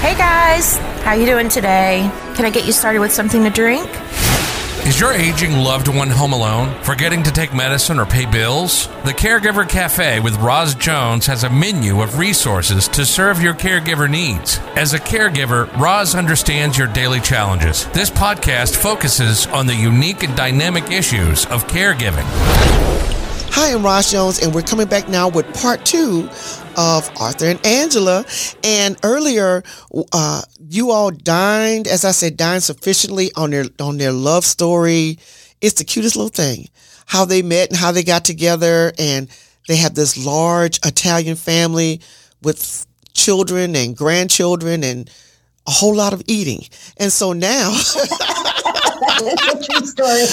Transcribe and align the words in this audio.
Hey 0.00 0.16
guys, 0.16 0.78
how 1.04 1.12
you 1.12 1.26
doing 1.26 1.50
today? 1.50 2.10
Can 2.34 2.46
I 2.46 2.50
get 2.50 2.64
you 2.64 2.72
started 2.72 3.00
with 3.00 3.12
something 3.12 3.44
to 3.44 3.50
drink? 3.50 3.86
Is 4.86 4.98
your 4.98 5.12
aging 5.12 5.52
loved 5.52 5.88
one 5.88 6.08
home 6.08 6.32
alone, 6.32 6.74
forgetting 6.82 7.22
to 7.24 7.30
take 7.30 7.52
medicine 7.52 7.98
or 7.98 8.06
pay 8.06 8.24
bills? 8.24 8.86
The 9.04 9.12
Caregiver 9.12 9.68
Cafe 9.68 10.20
with 10.20 10.36
Roz 10.36 10.74
Jones 10.74 11.26
has 11.26 11.44
a 11.44 11.50
menu 11.50 12.00
of 12.00 12.18
resources 12.18 12.88
to 12.88 13.04
serve 13.04 13.42
your 13.42 13.52
caregiver 13.52 14.10
needs. 14.10 14.58
As 14.74 14.94
a 14.94 14.98
caregiver, 14.98 15.70
Roz 15.78 16.14
understands 16.14 16.78
your 16.78 16.88
daily 16.88 17.20
challenges. 17.20 17.86
This 17.88 18.08
podcast 18.08 18.76
focuses 18.76 19.46
on 19.48 19.66
the 19.66 19.76
unique 19.76 20.22
and 20.22 20.34
dynamic 20.34 20.90
issues 20.90 21.44
of 21.46 21.66
caregiving. 21.66 23.19
Hi, 23.52 23.74
I'm 23.74 23.84
Roz 23.84 24.12
Jones, 24.12 24.38
and 24.38 24.54
we're 24.54 24.62
coming 24.62 24.86
back 24.86 25.08
now 25.08 25.28
with 25.28 25.52
part 25.60 25.84
two 25.84 26.28
of 26.76 27.10
Arthur 27.20 27.46
and 27.46 27.66
Angela. 27.66 28.24
And 28.62 28.96
earlier, 29.02 29.64
uh, 30.12 30.42
you 30.68 30.92
all 30.92 31.10
dined, 31.10 31.88
as 31.88 32.04
I 32.04 32.12
said, 32.12 32.36
dined 32.36 32.62
sufficiently 32.62 33.30
on 33.36 33.50
their 33.50 33.64
on 33.80 33.98
their 33.98 34.12
love 34.12 34.44
story. 34.44 35.18
It's 35.60 35.74
the 35.74 35.84
cutest 35.84 36.14
little 36.14 36.30
thing, 36.30 36.68
how 37.06 37.24
they 37.24 37.42
met 37.42 37.70
and 37.70 37.76
how 37.76 37.90
they 37.90 38.04
got 38.04 38.24
together, 38.24 38.92
and 38.98 39.28
they 39.66 39.76
have 39.76 39.94
this 39.94 40.24
large 40.24 40.78
Italian 40.84 41.36
family 41.36 42.00
with 42.42 42.86
children 43.14 43.74
and 43.74 43.96
grandchildren 43.96 44.84
and 44.84 45.10
a 45.70 45.72
whole 45.72 45.94
lot 45.94 46.12
of 46.12 46.20
eating. 46.26 46.64
And 46.96 47.12
so 47.12 47.32
now. 47.32 47.70
That's 49.20 49.46
a 49.46 49.72
true 49.72 49.86
story. 49.86 50.24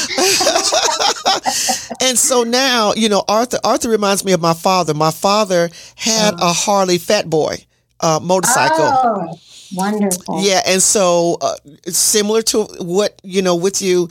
and 2.09 2.17
so 2.17 2.43
now, 2.43 2.93
you 2.93 3.07
know, 3.07 3.23
Arthur 3.27 3.59
Arthur 3.63 3.89
reminds 3.89 4.25
me 4.25 4.31
of 4.31 4.41
my 4.41 4.53
father. 4.53 4.93
My 4.93 5.11
father 5.11 5.69
had 5.95 6.33
oh. 6.39 6.49
a 6.49 6.53
Harley 6.53 6.97
Fat 6.97 7.29
Boy 7.29 7.65
uh, 7.99 8.19
motorcycle. 8.21 8.77
Oh, 8.79 9.39
wonderful. 9.75 10.41
Yeah, 10.41 10.61
and 10.65 10.81
so 10.81 11.37
uh, 11.41 11.55
similar 11.87 12.41
to 12.43 12.63
what 12.79 13.19
you 13.23 13.41
know 13.41 13.55
with 13.55 13.81
you, 13.81 14.09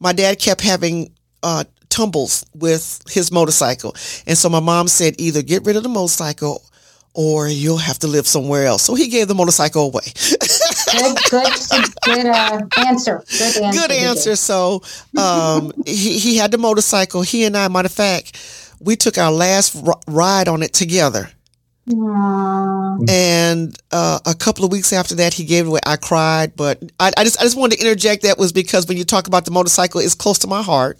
my 0.00 0.12
dad 0.12 0.38
kept 0.38 0.60
having 0.60 1.12
uh, 1.42 1.64
tumbles 1.88 2.44
with 2.54 3.02
his 3.08 3.30
motorcycle, 3.30 3.94
and 4.26 4.36
so 4.36 4.48
my 4.48 4.60
mom 4.60 4.88
said 4.88 5.14
either 5.18 5.42
get 5.42 5.64
rid 5.64 5.76
of 5.76 5.82
the 5.82 5.88
motorcycle 5.88 6.62
or 7.14 7.48
you'll 7.48 7.78
have 7.78 7.98
to 8.00 8.06
live 8.08 8.26
somewhere 8.26 8.66
else. 8.66 8.82
So 8.82 8.94
he 8.94 9.08
gave 9.08 9.28
the 9.28 9.34
motorcycle 9.34 9.86
away. 9.86 10.12
good, 10.92 11.16
good, 11.30 11.94
good 12.04 12.26
uh, 12.26 12.60
answer. 12.78 13.24
Good 13.30 13.62
answer. 13.62 13.80
Good 13.80 13.90
answer. 13.92 14.36
So 14.36 14.82
um, 15.16 15.72
he 15.86 16.18
he 16.18 16.36
had 16.36 16.50
the 16.50 16.58
motorcycle. 16.58 17.22
He 17.22 17.44
and 17.44 17.56
I, 17.56 17.68
matter 17.68 17.86
of 17.86 17.92
fact, 17.92 18.74
we 18.80 18.96
took 18.96 19.16
our 19.16 19.32
last 19.32 19.76
r- 19.86 19.98
ride 20.06 20.48
on 20.48 20.62
it 20.62 20.72
together. 20.72 21.30
Aww. 21.88 23.10
And 23.10 23.76
uh, 23.92 24.18
a 24.24 24.34
couple 24.34 24.64
of 24.64 24.72
weeks 24.72 24.92
after 24.92 25.14
that, 25.16 25.34
he 25.34 25.44
gave 25.44 25.66
it 25.66 25.68
away. 25.68 25.80
I 25.84 25.96
cried, 25.96 26.56
but 26.56 26.82
I, 26.98 27.12
I 27.16 27.24
just 27.24 27.38
I 27.38 27.44
just 27.44 27.56
wanted 27.56 27.78
to 27.78 27.84
interject. 27.84 28.22
That 28.22 28.38
was 28.38 28.52
because 28.52 28.86
when 28.86 28.96
you 28.96 29.04
talk 29.04 29.26
about 29.26 29.44
the 29.44 29.50
motorcycle, 29.50 30.00
it's 30.00 30.14
close 30.14 30.38
to 30.40 30.46
my 30.46 30.62
heart. 30.62 30.98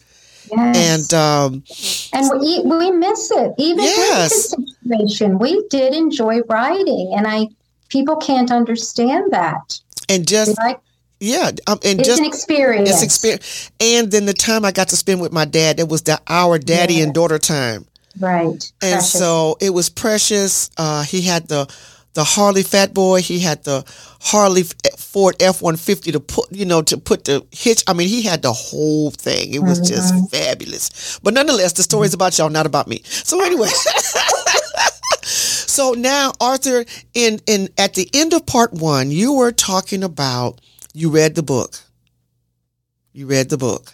Yes. 0.50 1.12
And 1.12 1.14
um, 1.14 1.64
and 2.12 2.40
we 2.40 2.60
we 2.62 2.90
miss 2.90 3.30
it 3.30 3.54
even 3.58 3.84
yes. 3.84 4.52
in 4.52 4.64
this 4.64 4.76
situation. 4.76 5.38
We 5.38 5.66
did 5.68 5.94
enjoy 5.94 6.40
riding, 6.42 7.12
and 7.16 7.26
I 7.26 7.48
people 7.88 8.16
can't 8.16 8.50
understand 8.50 9.32
that. 9.32 9.80
And 10.08 10.26
just 10.26 10.58
like 10.58 10.80
yeah, 11.20 11.50
um, 11.66 11.78
and 11.84 12.00
it's 12.00 12.08
just 12.08 12.20
an 12.20 12.26
experience. 12.26 12.90
It's 12.90 13.02
experience. 13.02 13.70
And 13.80 14.10
then 14.10 14.26
the 14.26 14.34
time 14.34 14.64
I 14.64 14.72
got 14.72 14.88
to 14.88 14.96
spend 14.96 15.20
with 15.20 15.32
my 15.32 15.44
dad, 15.44 15.80
it 15.80 15.88
was 15.88 16.02
the 16.02 16.20
our 16.28 16.58
daddy 16.58 16.94
yes. 16.94 17.04
and 17.04 17.14
daughter 17.14 17.38
time. 17.38 17.86
Right. 18.20 18.46
And 18.46 18.60
precious. 18.80 19.12
so 19.12 19.56
it 19.60 19.70
was 19.70 19.88
precious. 19.88 20.70
Uh, 20.76 21.02
he 21.02 21.22
had 21.22 21.48
the 21.48 21.66
the 22.14 22.24
Harley 22.24 22.62
Fat 22.62 22.94
Boy. 22.94 23.20
He 23.20 23.40
had 23.40 23.62
the 23.64 23.84
Harley 24.20 24.62
Ford 24.96 25.36
F 25.40 25.60
one 25.60 25.76
fifty 25.76 26.12
to 26.12 26.20
put 26.20 26.50
you 26.50 26.64
know 26.64 26.82
to 26.82 26.96
put 26.96 27.24
the 27.24 27.44
hitch. 27.50 27.84
I 27.86 27.92
mean, 27.92 28.08
he 28.08 28.22
had 28.22 28.42
the 28.42 28.52
whole 28.52 29.10
thing. 29.10 29.52
It 29.52 29.60
was 29.62 29.80
mm-hmm. 29.80 29.94
just 29.94 30.30
fabulous. 30.30 31.18
But 31.22 31.34
nonetheless, 31.34 31.72
the 31.74 31.82
story's 31.82 32.10
mm-hmm. 32.10 32.16
about 32.16 32.38
y'all, 32.38 32.50
not 32.50 32.66
about 32.66 32.88
me. 32.88 33.02
So 33.04 33.44
anyway. 33.44 33.68
so 35.22 35.92
now, 35.92 36.32
Arthur, 36.40 36.84
in 37.12 37.40
in 37.46 37.68
at 37.76 37.94
the 37.94 38.08
end 38.14 38.32
of 38.32 38.46
part 38.46 38.72
one, 38.72 39.10
you 39.10 39.34
were 39.34 39.52
talking 39.52 40.02
about 40.04 40.60
you 40.94 41.10
read 41.10 41.34
the 41.34 41.42
book. 41.42 41.76
You 43.12 43.26
read 43.26 43.48
the 43.48 43.58
book, 43.58 43.92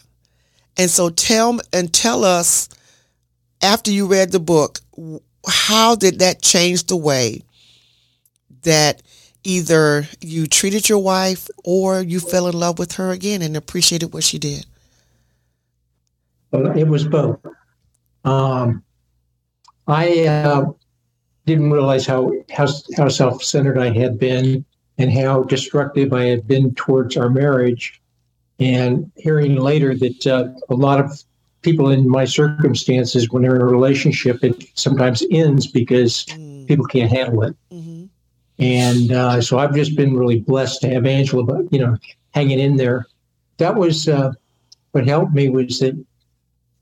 and 0.78 0.90
so 0.90 1.10
tell 1.10 1.60
and 1.72 1.92
tell 1.92 2.24
us 2.24 2.70
after 3.62 3.90
you 3.90 4.06
read 4.06 4.32
the 4.32 4.40
book, 4.40 4.78
how 5.46 5.94
did 5.94 6.20
that 6.20 6.40
change 6.40 6.86
the 6.86 6.96
way 6.96 7.42
that 8.62 9.02
either 9.44 10.06
you 10.20 10.46
treated 10.46 10.88
your 10.88 10.98
wife 10.98 11.48
or 11.64 12.02
you 12.02 12.20
fell 12.20 12.46
in 12.46 12.58
love 12.58 12.78
with 12.78 12.92
her 12.92 13.10
again 13.10 13.42
and 13.42 13.56
appreciated 13.56 14.12
what 14.12 14.24
she 14.24 14.38
did? 14.38 14.66
Well, 16.50 16.76
it 16.76 16.88
was 16.88 17.06
both. 17.06 17.38
Um, 18.24 18.82
I 19.86 20.26
uh, 20.26 20.66
didn't 21.46 21.70
realize 21.70 22.06
how, 22.06 22.32
how, 22.50 22.66
how 22.96 23.08
self 23.08 23.42
centered 23.42 23.78
I 23.78 23.90
had 23.90 24.18
been 24.18 24.64
and 24.98 25.10
how 25.10 25.44
destructive 25.44 26.12
I 26.12 26.24
had 26.24 26.46
been 26.46 26.74
towards 26.74 27.16
our 27.16 27.30
marriage. 27.30 28.00
And 28.58 29.10
hearing 29.16 29.56
later 29.56 29.96
that 29.96 30.26
uh, 30.26 30.48
a 30.68 30.74
lot 30.74 31.00
of 31.00 31.22
people 31.62 31.90
in 31.90 32.08
my 32.08 32.24
circumstances, 32.24 33.30
when 33.30 33.42
they're 33.42 33.56
in 33.56 33.62
a 33.62 33.66
relationship, 33.66 34.44
it 34.44 34.64
sometimes 34.74 35.24
ends 35.30 35.66
because 35.66 36.26
mm. 36.26 36.66
people 36.66 36.84
can't 36.84 37.10
handle 37.10 37.42
it. 37.42 37.56
Mm-hmm. 37.72 37.89
And 38.60 39.10
uh, 39.10 39.40
so 39.40 39.58
I've 39.58 39.74
just 39.74 39.96
been 39.96 40.16
really 40.16 40.40
blessed 40.40 40.82
to 40.82 40.90
have 40.90 41.06
Angela, 41.06 41.64
you 41.70 41.78
know, 41.78 41.96
hanging 42.32 42.58
in 42.58 42.76
there. 42.76 43.06
That 43.56 43.74
was 43.74 44.06
uh, 44.06 44.32
what 44.92 45.06
helped 45.06 45.32
me 45.32 45.48
was 45.48 45.78
that 45.80 45.98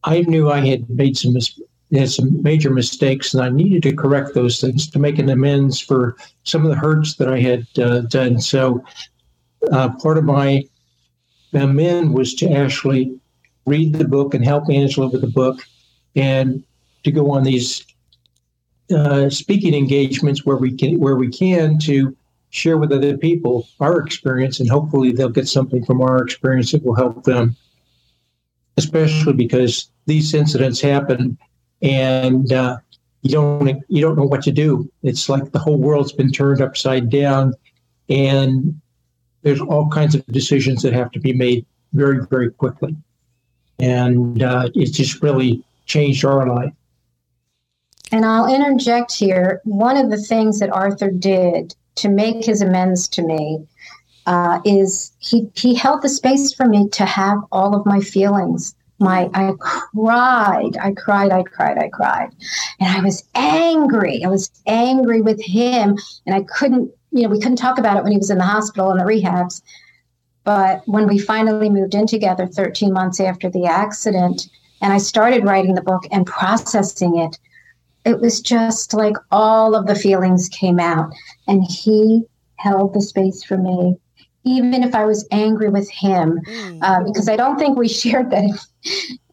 I 0.05 0.23
knew 0.23 0.51
I 0.51 0.67
had 0.67 0.91
made 0.91 1.17
some 1.17 1.35
mis- 1.35 1.61
had 1.93 2.11
some 2.11 2.43
major 2.43 2.71
mistakes, 2.71 3.33
and 3.33 3.43
I 3.43 3.49
needed 3.49 3.83
to 3.85 3.97
correct 3.97 4.35
those 4.35 4.61
things 4.61 4.91
to 4.91 4.99
make 4.99 5.19
an 5.19 5.29
amends 5.29 5.81
for 5.81 6.17
some 6.43 6.65
of 6.65 6.71
the 6.71 6.77
hurts 6.77 7.15
that 7.17 7.33
I 7.33 7.41
had 7.41 7.67
uh, 7.79 8.01
done. 8.01 8.41
So 8.41 8.85
uh, 9.73 9.91
part 10.03 10.19
of 10.19 10.25
my 10.25 10.65
amend 11.55 12.13
was 12.13 12.35
to 12.35 12.51
actually 12.51 13.19
read 13.67 13.95
the 13.95 14.07
book 14.07 14.35
and 14.35 14.45
help 14.45 14.69
Angela 14.69 15.09
with 15.09 15.21
the 15.21 15.29
book, 15.29 15.61
and 16.17 16.63
to 17.05 17.11
go 17.11 17.31
on 17.31 17.45
these 17.45 17.85
uh, 18.95 19.29
speaking 19.31 19.75
engagements 19.75 20.45
where 20.45 20.57
we 20.57 20.75
can 20.75 20.99
where 20.99 21.17
we 21.17 21.29
can 21.29 21.79
to 21.81 22.17
share 22.51 22.79
with 22.79 22.93
other 22.93 23.17
people 23.17 23.69
our 23.81 24.01
experience, 24.01 24.61
and 24.61 24.69
hopefully 24.69 25.13
they'll 25.13 25.29
get 25.29 25.49
something 25.49 25.85
from 25.85 26.01
our 26.01 26.23
experience 26.23 26.73
that 26.73 26.85
will 26.85 26.95
help 26.95 27.25
them. 27.25 27.57
Especially 28.77 29.33
because 29.33 29.91
these 30.07 30.35
incidents 30.35 30.81
happen, 30.81 31.37
and 31.83 32.53
uh, 32.53 32.79
you 33.23 33.31
don't 33.31 33.83
you 33.89 34.01
don't 34.01 34.17
know 34.17 34.25
what 34.25 34.43
to 34.43 34.53
do. 34.53 34.91
It's 35.03 35.29
like 35.29 35.53
the 35.53 35.59
whole 35.59 35.79
world's 35.79 36.13
been 36.13 36.31
turned 36.31 36.61
upside 36.61 37.11
down, 37.11 37.55
and 38.09 38.81
there's 39.43 39.61
all 39.61 39.89
kinds 39.91 40.15
of 40.15 40.25
decisions 40.27 40.83
that 40.83 40.93
have 40.93 41.11
to 41.13 41.21
be 41.21 41.33
made 41.33 41.67
very 41.93 42.25
very 42.31 42.51
quickly, 42.51 42.97
and 43.81 44.43
uh, 44.43 44.71
it's 44.75 44.93
just 44.93 45.23
really 45.23 45.63
changed 45.87 46.25
our 46.25 46.47
life. 46.47 46.73
And 48.11 48.25
I'll 48.25 48.53
interject 48.53 49.13
here. 49.15 49.61
One 49.65 49.97
of 49.97 50.11
the 50.11 50.17
things 50.17 50.61
that 50.61 50.71
Arthur 50.71 51.11
did 51.11 51.75
to 51.97 52.09
make 52.09 52.45
his 52.45 52.63
amends 52.63 53.09
to 53.09 53.23
me 53.23 53.67
uh, 54.27 54.61
is 54.65 55.13
he 55.19 55.49
he 55.55 55.75
held 55.75 56.03
the 56.03 56.09
space 56.09 56.53
for 56.53 56.67
me 56.67 56.89
to 56.91 57.05
have 57.05 57.39
all 57.51 57.75
of 57.75 57.87
my 57.87 58.01
feelings. 58.01 58.75
My 58.99 59.31
I 59.33 59.53
cried, 59.59 60.77
I 60.81 60.93
cried, 60.93 61.33
I 61.33 61.43
cried, 61.45 61.79
I 61.79 61.89
cried, 61.89 62.31
and 62.81 62.97
I 62.97 63.01
was 63.01 63.25
angry. 63.35 64.25
I 64.25 64.29
was 64.29 64.51
angry 64.67 65.23
with 65.23 65.41
him, 65.41 65.97
and 66.27 66.35
I 66.35 66.43
couldn't. 66.43 66.91
You 67.11 67.23
know, 67.23 67.31
we 67.31 67.41
couldn't 67.41 67.57
talk 67.57 67.79
about 67.79 67.97
it 67.97 68.03
when 68.03 68.13
he 68.13 68.19
was 68.19 68.31
in 68.31 68.39
the 68.39 68.45
hospital 68.45 68.91
and 68.91 69.01
the 69.01 69.05
rehabs. 69.05 69.63
But 70.45 70.83
when 70.87 71.09
we 71.09 71.19
finally 71.19 71.71
moved 71.71 71.95
in 71.95 72.07
together 72.07 72.47
13 72.47 72.93
months 72.93 73.21
after 73.21 73.51
the 73.51 73.67
accident, 73.67 74.49
and 74.83 74.93
I 74.93 74.99
started 74.99 75.45
writing 75.45 75.75
the 75.75 75.83
book 75.83 76.05
and 76.11 76.27
processing 76.27 77.19
it, 77.19 77.39
it 78.09 78.21
was 78.21 78.41
just 78.41 78.95
like 78.95 79.17
all 79.31 79.75
of 79.75 79.87
the 79.87 79.95
feelings 79.95 80.49
came 80.49 80.81
out. 80.81 81.11
And 81.47 81.65
he 81.65 82.23
held 82.57 82.95
the 82.95 83.03
space 83.03 83.45
for 83.45 83.57
me 83.57 83.97
even 84.45 84.83
if 84.83 84.95
i 84.95 85.05
was 85.05 85.27
angry 85.31 85.69
with 85.69 85.91
him 85.91 86.41
mm. 86.47 86.79
uh, 86.83 87.03
because 87.05 87.29
i 87.29 87.37
don't 87.37 87.59
think 87.59 87.77
we 87.77 87.89
shared 88.03 88.31
that. 88.31 88.67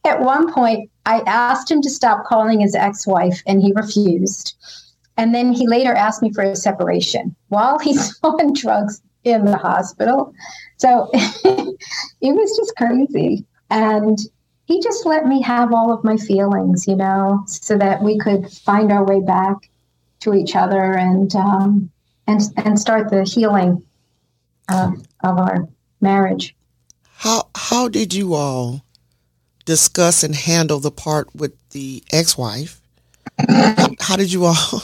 At 0.05 0.19
one 0.21 0.51
point 0.51 0.89
i 1.05 1.21
asked 1.25 1.71
him 1.71 1.81
to 1.81 1.89
stop 1.89 2.25
calling 2.25 2.59
his 2.59 2.75
ex-wife 2.75 3.41
and 3.47 3.61
he 3.61 3.71
refused. 3.73 4.55
And 5.17 5.33
then 5.33 5.53
he 5.53 5.67
later 5.67 5.93
asked 5.93 6.21
me 6.21 6.33
for 6.33 6.43
a 6.43 6.55
separation 6.55 7.35
while 7.47 7.79
he's 7.79 8.19
on 8.23 8.53
drugs 8.53 9.01
in 9.23 9.45
the 9.45 9.57
hospital. 9.57 10.33
So 10.77 11.09
it 11.13 11.77
was 12.21 12.57
just 12.57 12.75
crazy. 12.75 13.45
And 13.69 14.19
he 14.65 14.81
just 14.81 15.05
let 15.05 15.25
me 15.25 15.41
have 15.41 15.73
all 15.73 15.93
of 15.93 16.03
my 16.03 16.17
feelings, 16.17 16.87
you 16.87 16.95
know, 16.95 17.43
so 17.47 17.77
that 17.77 18.01
we 18.01 18.17
could 18.17 18.51
find 18.51 18.91
our 18.91 19.05
way 19.05 19.21
back 19.21 19.69
to 20.21 20.33
each 20.33 20.55
other 20.55 20.93
and 20.93 21.35
um, 21.35 21.91
and 22.27 22.41
and 22.57 22.79
start 22.79 23.09
the 23.09 23.23
healing 23.23 23.83
uh, 24.69 24.91
of 25.23 25.37
our 25.37 25.67
marriage. 26.01 26.55
How 27.17 27.47
how 27.55 27.87
did 27.87 28.13
you 28.13 28.33
all 28.33 28.83
discuss 29.65 30.23
and 30.23 30.35
handle 30.35 30.79
the 30.79 30.91
part 30.91 31.33
with 31.35 31.53
the 31.69 32.03
ex-wife? 32.11 32.81
how, 33.49 33.89
how 33.99 34.15
did 34.15 34.31
you 34.31 34.45
all? 34.45 34.55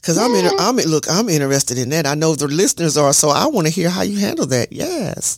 Because 0.00 0.16
I'm 0.16 0.34
in, 0.34 0.50
I'm 0.58 0.78
in, 0.78 0.88
look, 0.88 1.04
I'm 1.10 1.28
interested 1.28 1.76
in 1.76 1.90
that. 1.90 2.06
I 2.06 2.14
know 2.14 2.34
the 2.34 2.48
listeners 2.48 2.96
are, 2.96 3.12
so 3.12 3.28
I 3.28 3.46
want 3.48 3.66
to 3.66 3.72
hear 3.72 3.90
how 3.90 4.00
you 4.00 4.18
handle 4.18 4.46
that. 4.46 4.72
Yes. 4.72 5.36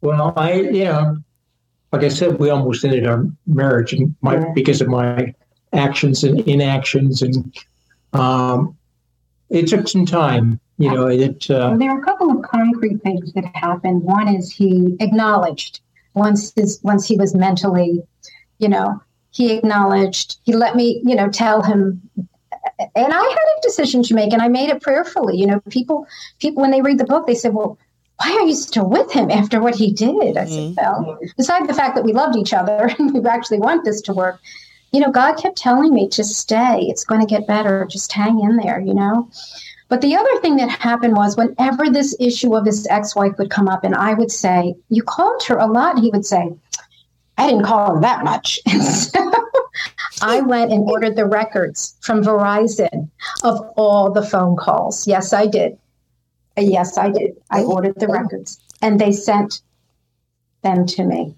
Well, 0.00 0.32
I, 0.36 0.52
you 0.52 0.84
know, 0.84 1.16
like 1.92 2.04
I 2.04 2.08
said, 2.08 2.38
we 2.38 2.50
almost 2.50 2.84
ended 2.84 3.06
our 3.06 3.24
marriage 3.46 3.94
my, 4.20 4.34
Yeah. 4.34 4.52
because 4.54 4.80
of 4.80 4.88
my 4.88 5.34
actions 5.72 6.24
and 6.24 6.40
inactions. 6.40 7.22
And 7.22 7.56
um, 8.12 8.76
it 9.50 9.68
took 9.68 9.88
some 9.88 10.04
time, 10.04 10.60
you 10.76 10.92
know, 10.92 11.06
it, 11.06 11.50
uh, 11.50 11.68
Well, 11.70 11.78
there 11.78 11.90
are 11.90 12.00
a 12.00 12.04
couple 12.04 12.30
of 12.30 12.42
concrete 12.42 13.02
things 13.02 13.32
that 13.32 13.44
happened. 13.54 14.02
One 14.02 14.28
is 14.28 14.50
he 14.50 14.96
acknowledged 15.00 15.80
once 16.14 16.52
his 16.54 16.80
once 16.82 17.06
he 17.06 17.16
was 17.16 17.34
mentally, 17.34 18.02
you 18.58 18.68
know, 18.68 19.00
he 19.30 19.52
acknowledged. 19.52 20.38
He 20.44 20.52
let 20.52 20.76
me, 20.76 21.00
you 21.04 21.14
know, 21.14 21.28
tell 21.28 21.62
him. 21.62 22.02
And 22.94 23.12
I 23.12 23.22
had 23.22 23.58
a 23.58 23.62
decision 23.62 24.02
to 24.04 24.14
make, 24.14 24.32
and 24.32 24.42
I 24.42 24.48
made 24.48 24.68
it 24.68 24.82
prayerfully. 24.82 25.36
You 25.36 25.46
know, 25.46 25.60
people 25.70 26.06
people 26.38 26.62
when 26.62 26.70
they 26.70 26.82
read 26.82 26.98
the 26.98 27.04
book, 27.04 27.26
they 27.26 27.34
said, 27.34 27.54
"Well, 27.54 27.78
why 28.18 28.32
are 28.32 28.46
you 28.46 28.54
still 28.54 28.88
with 28.88 29.10
him 29.10 29.30
after 29.30 29.60
what 29.60 29.74
he 29.74 29.92
did?" 29.92 30.36
I 30.36 30.44
said, 30.44 30.74
"Well, 30.76 31.18
beside 31.36 31.68
the 31.68 31.74
fact 31.74 31.94
that 31.96 32.04
we 32.04 32.12
loved 32.12 32.36
each 32.36 32.52
other 32.52 32.90
and 32.98 33.12
we 33.12 33.28
actually 33.28 33.58
want 33.60 33.84
this 33.84 34.00
to 34.02 34.12
work." 34.12 34.40
You 34.92 35.00
know, 35.00 35.10
God 35.10 35.36
kept 35.36 35.58
telling 35.58 35.92
me 35.92 36.08
to 36.08 36.24
stay. 36.24 36.86
It's 36.88 37.04
going 37.04 37.20
to 37.20 37.26
get 37.26 37.46
better. 37.46 37.86
Just 37.90 38.10
hang 38.10 38.40
in 38.40 38.56
there, 38.56 38.80
you 38.80 38.94
know? 38.94 39.28
But 39.88 40.02
the 40.02 40.16
other 40.16 40.40
thing 40.40 40.56
that 40.56 40.70
happened 40.70 41.16
was 41.16 41.36
whenever 41.36 41.88
this 41.90 42.14
issue 42.20 42.54
of 42.54 42.66
his 42.66 42.86
ex 42.88 43.16
wife 43.16 43.32
would 43.38 43.50
come 43.50 43.68
up, 43.68 43.84
and 43.84 43.94
I 43.94 44.14
would 44.14 44.30
say, 44.30 44.74
You 44.88 45.02
called 45.02 45.42
her 45.44 45.56
a 45.56 45.66
lot, 45.66 45.98
he 45.98 46.10
would 46.10 46.26
say, 46.26 46.52
I 47.38 47.48
didn't 47.48 47.64
call 47.64 47.94
her 47.94 48.00
that 48.00 48.24
much. 48.24 48.60
And 48.68 48.82
so 48.82 50.26
I 50.26 50.40
went 50.40 50.72
and 50.72 50.82
ordered 50.90 51.14
the 51.14 51.24
records 51.24 51.94
from 52.00 52.24
Verizon 52.24 53.08
of 53.44 53.60
all 53.76 54.10
the 54.10 54.26
phone 54.26 54.56
calls. 54.56 55.06
Yes, 55.06 55.32
I 55.32 55.46
did. 55.46 55.78
Yes, 56.62 56.98
I 56.98 57.10
did. 57.10 57.36
I 57.50 57.62
ordered 57.62 57.98
the 57.98 58.08
records 58.08 58.60
and 58.82 59.00
they 59.00 59.12
sent 59.12 59.62
them 60.62 60.86
to 60.86 61.04
me. 61.04 61.34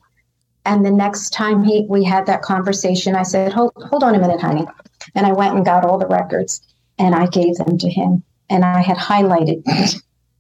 And 0.65 0.85
the 0.85 0.91
next 0.91 1.31
time 1.31 1.65
he 1.65 1.87
we 1.89 2.05
had 2.05 2.27
that 2.27 2.43
conversation, 2.43 3.17
I 3.17 3.23
said, 3.23 3.53
Hold 3.53 3.73
hold 3.91 4.05
on 4.05 4.15
a 4.15 4.19
minute, 4.19 4.41
honey. 4.41 4.67
And 5.15 5.27
I 5.27 5.33
went 5.33 5.57
and 5.57 5.65
got 5.65 5.85
all 5.85 5.99
the 5.99 6.07
records 6.07 6.61
and 6.99 7.15
I 7.15 7.27
gave 7.27 7.57
them 7.57 7.79
to 7.79 7.89
him. 7.89 8.23
And 8.51 8.65
I 8.65 8.81
had 8.83 8.97
highlighted 8.97 9.63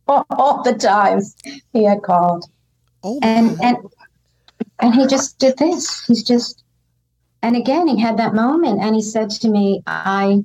all 0.08 0.62
the 0.62 0.74
times 0.74 1.34
he 1.72 1.84
had 1.84 2.02
called. 2.02 2.44
Oh, 3.02 3.18
And 3.22 3.58
and 3.62 3.78
and 4.78 4.94
he 4.94 5.06
just 5.06 5.38
did 5.38 5.56
this. 5.56 6.04
He's 6.06 6.22
just 6.22 6.62
and 7.42 7.56
again 7.56 7.86
he 7.86 7.98
had 7.98 8.18
that 8.18 8.34
moment 8.34 8.80
and 8.82 8.94
he 8.94 9.02
said 9.02 9.30
to 9.30 9.48
me, 9.48 9.82
I 9.86 10.44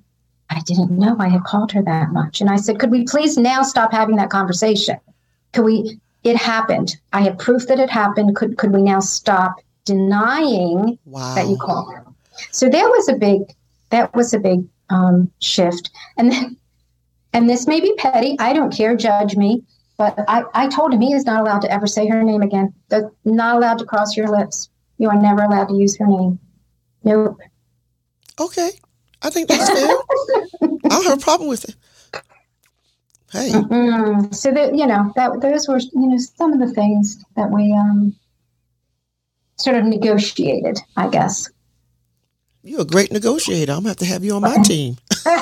I 0.50 0.62
didn't 0.62 0.92
know 0.92 1.16
I 1.20 1.28
had 1.28 1.44
called 1.44 1.72
her 1.72 1.82
that 1.84 2.12
much. 2.12 2.42
And 2.42 2.50
I 2.50 2.58
said, 2.58 2.80
Could 2.80 2.92
we 2.92 3.04
please 3.04 3.38
now 3.38 3.64
stop 3.64 3.92
having 3.92 4.16
that 4.18 4.30
conversation? 4.30 4.98
Could 5.54 5.66
we 5.66 6.00
it 6.26 6.36
happened. 6.36 6.98
I 7.14 7.22
have 7.22 7.38
proof 7.38 7.68
that 7.68 7.80
it 7.80 7.90
happened. 7.90 8.36
Could 8.36 8.58
could 8.58 8.74
we 8.74 8.82
now 8.82 9.00
stop 9.00 9.56
denying 9.86 10.98
wow. 11.06 11.36
that 11.36 11.48
you 11.48 11.56
called 11.58 11.94
her. 11.94 12.04
So 12.52 12.68
that 12.68 12.90
was 12.90 13.08
a 13.08 13.16
big 13.16 13.42
that 13.92 14.14
was 14.16 14.34
a 14.34 14.40
big 14.40 14.68
um, 14.90 15.32
shift. 15.40 15.92
And 16.18 16.32
then 16.32 16.58
and 17.32 17.50
this 17.50 17.68
may 17.68 17.80
be 17.80 17.94
petty. 17.98 18.36
I 18.40 18.54
don't 18.54 18.76
care. 18.76 18.96
Judge 18.96 19.36
me. 19.36 19.64
But 19.98 20.16
I, 20.28 20.44
I 20.54 20.68
told 20.68 20.94
him 20.94 21.00
he 21.00 21.14
is 21.14 21.26
not 21.26 21.42
allowed 21.42 21.62
to 21.62 21.72
ever 21.72 21.88
say 21.88 22.08
her 22.08 22.24
name 22.24 22.42
again. 22.42 22.74
That's 22.90 23.06
not 23.24 23.56
allowed 23.56 23.78
to 23.80 23.86
cross 23.86 24.18
your 24.18 24.28
lips. 24.28 24.70
You 24.98 25.10
are 25.10 25.22
never 25.22 25.44
allowed 25.44 25.70
to 25.70 25.76
use 25.76 25.98
her 25.98 26.08
name. 26.08 26.40
Nope. 27.04 27.40
Okay. 28.40 28.72
I 29.26 29.30
think 29.32 29.48
that's 29.50 29.68
fair. 29.68 29.98
I 30.86 30.90
don't 30.90 31.04
have 31.06 31.18
a 31.18 31.22
problem 31.22 31.50
with 31.50 31.68
it. 31.68 31.76
Hey, 33.32 33.50
Mm. 33.52 34.34
So 34.34 34.52
that 34.52 34.76
you 34.76 34.86
know 34.86 35.12
that 35.16 35.42
those 35.42 35.68
were 35.68 35.80
you 35.80 36.08
know 36.08 36.18
some 36.18 36.54
of 36.54 36.60
the 36.60 36.72
things 36.74 37.18
that 37.36 37.50
we 37.50 37.74
um 37.74 38.16
sort 39.58 39.78
of 39.78 39.86
negotiated. 39.86 40.80
I 40.96 41.08
guess. 41.10 41.50
you're 42.62 42.82
a 42.82 42.86
great 42.86 43.12
negotiator. 43.12 43.72
I'm 43.72 43.80
gonna 43.80 43.90
have 43.90 43.98
to 43.98 44.06
have 44.06 44.24
you 44.24 44.36
on 44.36 44.42
my 44.44 44.58
team. 44.64 44.98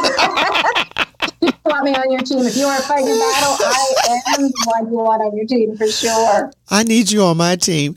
You 1.42 1.52
want 1.66 1.84
me 1.86 1.94
on 1.96 2.10
your 2.12 2.22
team. 2.22 2.40
If 2.46 2.56
you 2.56 2.66
want 2.66 2.82
to 2.82 2.88
fight 2.88 3.04
your 3.06 3.18
battle, 3.20 3.58
I 3.60 4.22
am 4.36 4.42
the 4.44 4.54
one 4.66 4.88
you 4.92 4.98
want 4.98 5.22
on 5.24 5.36
your 5.36 5.46
team 5.46 5.76
for 5.76 5.88
sure. 5.88 6.52
I 6.70 6.84
need 6.84 7.12
you 7.12 7.24
on 7.24 7.36
my 7.38 7.56
team. 7.58 7.96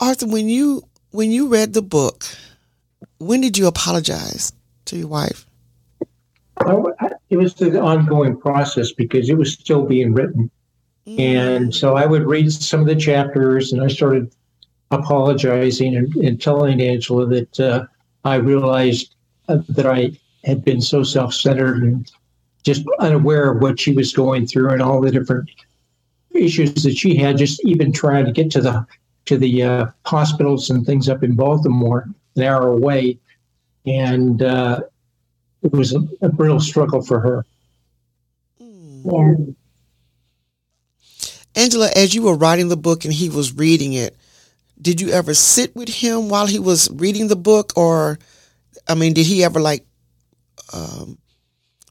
Arthur, 0.00 0.26
when 0.26 0.48
you 0.48 0.82
when 1.10 1.30
you 1.30 1.46
read 1.48 1.74
the 1.74 1.82
book, 1.82 2.24
when 3.18 3.40
did 3.40 3.56
you 3.58 3.66
apologize 3.68 4.52
to 4.92 4.98
your 4.98 5.08
wife? 5.08 5.46
It 7.30 7.36
was 7.36 7.54
the 7.54 7.80
ongoing 7.80 8.38
process 8.38 8.92
because 8.92 9.28
it 9.28 9.36
was 9.36 9.52
still 9.52 9.84
being 9.84 10.12
written. 10.12 10.50
And 11.18 11.74
so 11.74 11.96
I 11.96 12.06
would 12.06 12.24
read 12.24 12.52
some 12.52 12.80
of 12.80 12.86
the 12.86 12.94
chapters 12.94 13.72
and 13.72 13.82
I 13.82 13.88
started 13.88 14.32
apologizing 14.92 15.96
and, 15.96 16.14
and 16.16 16.40
telling 16.40 16.80
Angela 16.80 17.26
that 17.26 17.60
uh, 17.60 17.86
I 18.24 18.36
realized 18.36 19.14
uh, 19.48 19.58
that 19.70 19.86
I 19.86 20.12
had 20.44 20.64
been 20.64 20.80
so 20.80 21.02
self 21.02 21.34
centered 21.34 21.82
and 21.82 22.10
just 22.62 22.84
unaware 23.00 23.50
of 23.50 23.62
what 23.62 23.80
she 23.80 23.92
was 23.92 24.12
going 24.12 24.46
through 24.46 24.70
and 24.70 24.82
all 24.82 25.00
the 25.00 25.10
different 25.10 25.50
issues 26.30 26.82
that 26.84 26.96
she 26.96 27.16
had, 27.16 27.36
just 27.36 27.64
even 27.64 27.92
trying 27.92 28.26
to 28.26 28.32
get 28.32 28.50
to 28.52 28.60
the 28.60 28.86
to 29.24 29.36
the 29.36 29.62
uh, 29.62 29.86
hospitals 30.06 30.70
and 30.70 30.84
things 30.84 31.08
up 31.08 31.22
in 31.22 31.34
Baltimore, 31.34 32.08
an 32.36 32.42
hour 32.42 32.68
away. 32.68 33.18
And 33.86 34.42
uh, 34.42 34.80
it 35.62 35.72
was 35.72 35.94
a, 35.94 36.00
a 36.20 36.28
real 36.30 36.60
struggle 36.60 37.02
for 37.02 37.20
her. 37.20 37.46
Yeah. 38.60 39.34
Angela, 41.54 41.90
as 41.94 42.14
you 42.14 42.22
were 42.22 42.34
writing 42.34 42.68
the 42.68 42.76
book 42.76 43.04
and 43.04 43.12
he 43.12 43.28
was 43.28 43.52
reading 43.54 43.92
it, 43.92 44.16
did 44.80 45.00
you 45.00 45.10
ever 45.10 45.34
sit 45.34 45.74
with 45.76 45.88
him 45.88 46.28
while 46.28 46.46
he 46.46 46.58
was 46.58 46.88
reading 46.92 47.28
the 47.28 47.36
book, 47.36 47.72
or, 47.76 48.18
I 48.88 48.94
mean, 48.94 49.12
did 49.12 49.26
he 49.26 49.44
ever 49.44 49.60
like, 49.60 49.84
um, 50.72 51.18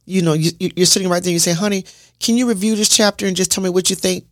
you 0.06 0.22
know, 0.22 0.34
you, 0.34 0.52
you- 0.60 0.72
you're 0.76 0.86
sitting 0.86 1.08
right 1.10 1.22
there, 1.22 1.30
and 1.30 1.34
you 1.36 1.40
say, 1.40 1.54
"Honey, 1.54 1.86
can 2.20 2.36
you 2.38 2.48
review 2.48 2.76
this 2.76 2.90
chapter 2.90 3.28
and 3.28 3.36
just 3.36 3.52
tell 3.52 3.64
me 3.64 3.70
what 3.70 3.90
you 3.90 3.96
think?" 3.96 4.25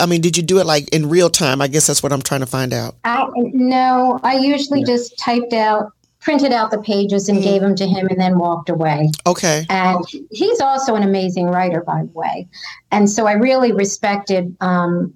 I 0.00 0.06
mean, 0.06 0.22
did 0.22 0.36
you 0.36 0.42
do 0.42 0.58
it 0.58 0.66
like 0.66 0.88
in 0.94 1.08
real 1.08 1.28
time? 1.30 1.60
I 1.60 1.68
guess 1.68 1.86
that's 1.86 2.02
what 2.02 2.12
I'm 2.12 2.22
trying 2.22 2.40
to 2.40 2.46
find 2.46 2.72
out. 2.72 2.96
I 3.04 3.26
no, 3.36 4.18
I 4.22 4.36
usually 4.38 4.82
just 4.82 5.18
typed 5.18 5.52
out, 5.52 5.92
printed 6.24 6.52
out 6.52 6.70
the 6.70 6.78
pages 6.78 7.28
and 7.28 7.42
gave 7.42 7.60
them 7.60 7.76
to 7.76 7.86
him 7.86 8.06
and 8.08 8.18
then 8.18 8.38
walked 8.38 8.70
away. 8.70 9.10
Okay. 9.26 9.66
And 9.68 10.02
he's 10.30 10.58
also 10.58 10.94
an 10.94 11.02
amazing 11.02 11.46
writer, 11.48 11.82
by 11.82 12.02
the 12.02 12.18
way. 12.18 12.48
And 12.90 13.08
so 13.08 13.26
I 13.26 13.32
really 13.32 13.72
respected. 13.72 14.56
Um, 14.60 15.12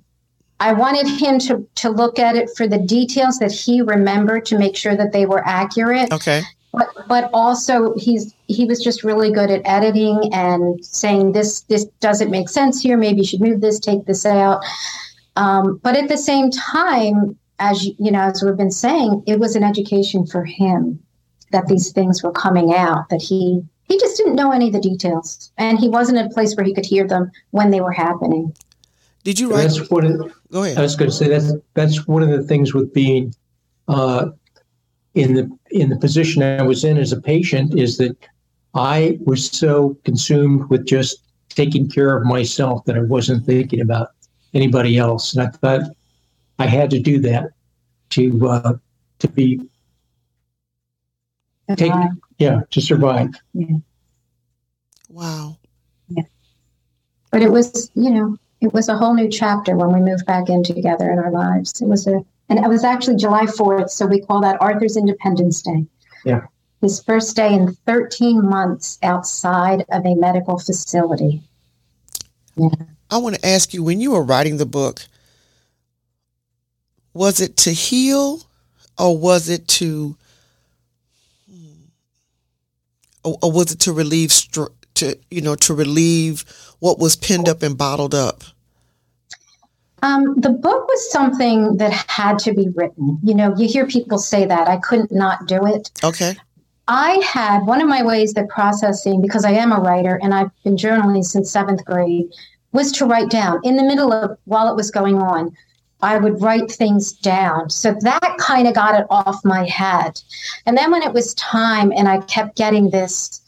I 0.60 0.74
wanted 0.74 1.08
him 1.08 1.38
to 1.40 1.66
to 1.76 1.88
look 1.88 2.18
at 2.18 2.36
it 2.36 2.50
for 2.56 2.68
the 2.68 2.78
details 2.78 3.38
that 3.38 3.52
he 3.52 3.80
remembered 3.80 4.44
to 4.46 4.58
make 4.58 4.76
sure 4.76 4.96
that 4.96 5.12
they 5.12 5.24
were 5.24 5.42
accurate. 5.46 6.12
Okay. 6.12 6.42
But 6.72 6.88
but 7.08 7.30
also 7.32 7.94
he's 7.96 8.34
he 8.46 8.66
was 8.66 8.82
just 8.82 9.02
really 9.02 9.32
good 9.32 9.50
at 9.50 9.62
editing 9.64 10.30
and 10.34 10.84
saying 10.84 11.32
this 11.32 11.62
this 11.62 11.86
doesn't 12.00 12.30
make 12.30 12.50
sense 12.50 12.82
here. 12.82 12.98
Maybe 12.98 13.18
you 13.18 13.24
should 13.24 13.40
move 13.40 13.62
this, 13.62 13.80
take 13.80 14.04
this 14.04 14.26
out. 14.26 14.62
Um, 15.36 15.80
but 15.82 15.96
at 15.96 16.08
the 16.08 16.18
same 16.18 16.50
time, 16.50 17.38
as 17.58 17.84
you, 17.84 17.94
you 17.98 18.10
know, 18.10 18.20
as 18.20 18.42
we've 18.42 18.56
been 18.56 18.70
saying, 18.70 19.22
it 19.26 19.38
was 19.38 19.56
an 19.56 19.64
education 19.64 20.26
for 20.26 20.44
him 20.44 21.00
that 21.50 21.66
these 21.66 21.92
things 21.92 22.22
were 22.22 22.32
coming 22.32 22.72
out. 22.74 23.08
That 23.10 23.22
he 23.22 23.62
he 23.84 23.98
just 23.98 24.16
didn't 24.16 24.36
know 24.36 24.52
any 24.52 24.68
of 24.68 24.72
the 24.72 24.80
details, 24.80 25.50
and 25.56 25.78
he 25.78 25.88
wasn't 25.88 26.18
in 26.18 26.26
a 26.26 26.30
place 26.30 26.54
where 26.54 26.64
he 26.64 26.74
could 26.74 26.86
hear 26.86 27.06
them 27.06 27.30
when 27.50 27.70
they 27.70 27.80
were 27.80 27.92
happening. 27.92 28.54
Did 29.24 29.38
you 29.38 29.50
write? 29.50 29.62
That's 29.62 29.90
what 29.90 30.04
it, 30.04 30.20
Go 30.50 30.62
I 30.62 30.80
was 30.80 30.96
going 30.96 31.10
to 31.10 31.16
say 31.16 31.28
that's 31.28 31.52
that's 31.74 32.06
one 32.06 32.22
of 32.22 32.30
the 32.30 32.42
things 32.42 32.74
with 32.74 32.92
being 32.92 33.34
uh, 33.88 34.30
in 35.14 35.34
the 35.34 35.50
in 35.70 35.90
the 35.90 35.96
position 35.96 36.42
I 36.42 36.62
was 36.62 36.84
in 36.84 36.98
as 36.98 37.12
a 37.12 37.20
patient 37.20 37.78
is 37.78 37.98
that 37.98 38.16
I 38.74 39.18
was 39.24 39.50
so 39.50 39.98
consumed 40.04 40.68
with 40.70 40.86
just 40.86 41.22
taking 41.48 41.88
care 41.88 42.16
of 42.16 42.24
myself 42.24 42.84
that 42.84 42.96
I 42.96 43.00
wasn't 43.00 43.44
thinking 43.44 43.80
about 43.80 44.10
anybody 44.54 44.96
else, 44.96 45.34
and 45.34 45.42
I 45.42 45.50
thought 45.50 45.90
I 46.58 46.66
had 46.66 46.90
to 46.90 46.98
do 46.98 47.20
that 47.20 47.50
to 48.10 48.48
uh, 48.48 48.72
to 49.20 49.28
be 49.28 49.60
take 51.76 51.92
yeah 52.38 52.60
to 52.70 52.80
survive. 52.80 53.30
Wow. 55.08 55.58
Yeah. 56.08 56.24
But 57.30 57.42
it 57.42 57.50
was, 57.50 57.90
you 57.94 58.10
know, 58.10 58.36
it 58.60 58.72
was 58.72 58.88
a 58.88 58.96
whole 58.96 59.14
new 59.14 59.28
chapter 59.28 59.76
when 59.76 59.92
we 59.92 60.00
moved 60.00 60.26
back 60.26 60.48
in 60.48 60.62
together 60.62 61.10
in 61.10 61.18
our 61.18 61.30
lives. 61.30 61.80
It 61.80 61.86
was 61.86 62.06
a, 62.06 62.24
and 62.48 62.58
it 62.58 62.68
was 62.68 62.84
actually 62.84 63.16
July 63.16 63.44
4th, 63.44 63.90
so 63.90 64.06
we 64.06 64.20
call 64.20 64.40
that 64.40 64.60
Arthur's 64.60 64.96
Independence 64.96 65.62
Day. 65.62 65.86
Yeah. 66.24 66.46
His 66.80 67.02
first 67.02 67.34
day 67.36 67.52
in 67.52 67.74
13 67.86 68.48
months 68.48 68.98
outside 69.02 69.84
of 69.90 70.06
a 70.06 70.14
medical 70.14 70.58
facility. 70.58 71.42
Yeah. 72.56 72.68
I 73.10 73.18
want 73.18 73.36
to 73.36 73.46
ask 73.46 73.72
you 73.72 73.82
when 73.82 74.00
you 74.00 74.12
were 74.12 74.22
writing 74.22 74.58
the 74.58 74.66
book, 74.66 75.06
was 77.18 77.40
it 77.40 77.56
to 77.56 77.72
heal 77.72 78.44
or 78.96 79.18
was 79.18 79.48
it 79.48 79.66
to 79.66 80.16
or, 83.24 83.36
or 83.42 83.50
was 83.50 83.72
it 83.72 83.80
to 83.80 83.92
relieve 83.92 84.30
str- 84.30 84.74
to 84.94 85.18
you 85.28 85.40
know 85.40 85.56
to 85.56 85.74
relieve 85.74 86.44
what 86.78 87.00
was 87.00 87.16
pinned 87.16 87.48
up 87.48 87.62
and 87.64 87.76
bottled 87.76 88.14
up? 88.14 88.44
Um, 90.00 90.36
the 90.36 90.50
book 90.50 90.86
was 90.86 91.10
something 91.10 91.76
that 91.78 91.92
had 91.92 92.38
to 92.40 92.54
be 92.54 92.68
written. 92.76 93.18
You 93.24 93.34
know, 93.34 93.52
you 93.56 93.66
hear 93.66 93.84
people 93.84 94.18
say 94.18 94.46
that. 94.46 94.68
I 94.68 94.76
couldn't 94.76 95.10
not 95.10 95.48
do 95.48 95.66
it. 95.66 95.90
Okay. 96.04 96.36
I 96.86 97.20
had 97.26 97.66
one 97.66 97.82
of 97.82 97.88
my 97.88 98.04
ways 98.04 98.32
that 98.34 98.48
processing, 98.48 99.20
because 99.20 99.44
I 99.44 99.50
am 99.50 99.72
a 99.72 99.80
writer 99.80 100.20
and 100.22 100.32
I've 100.32 100.50
been 100.62 100.76
journaling 100.76 101.24
since 101.24 101.50
seventh 101.50 101.84
grade, 101.84 102.26
was 102.70 102.92
to 102.92 103.06
write 103.06 103.28
down 103.28 103.58
in 103.64 103.74
the 103.74 103.82
middle 103.82 104.12
of 104.12 104.38
while 104.44 104.70
it 104.70 104.76
was 104.76 104.92
going 104.92 105.16
on. 105.16 105.52
I 106.00 106.18
would 106.18 106.40
write 106.40 106.70
things 106.70 107.12
down. 107.12 107.70
So 107.70 107.94
that 108.00 108.36
kind 108.38 108.68
of 108.68 108.74
got 108.74 109.00
it 109.00 109.06
off 109.10 109.44
my 109.44 109.64
head. 109.64 110.20
And 110.64 110.76
then 110.76 110.90
when 110.90 111.02
it 111.02 111.12
was 111.12 111.34
time 111.34 111.92
and 111.96 112.08
I 112.08 112.18
kept 112.20 112.56
getting 112.56 112.90
this, 112.90 113.40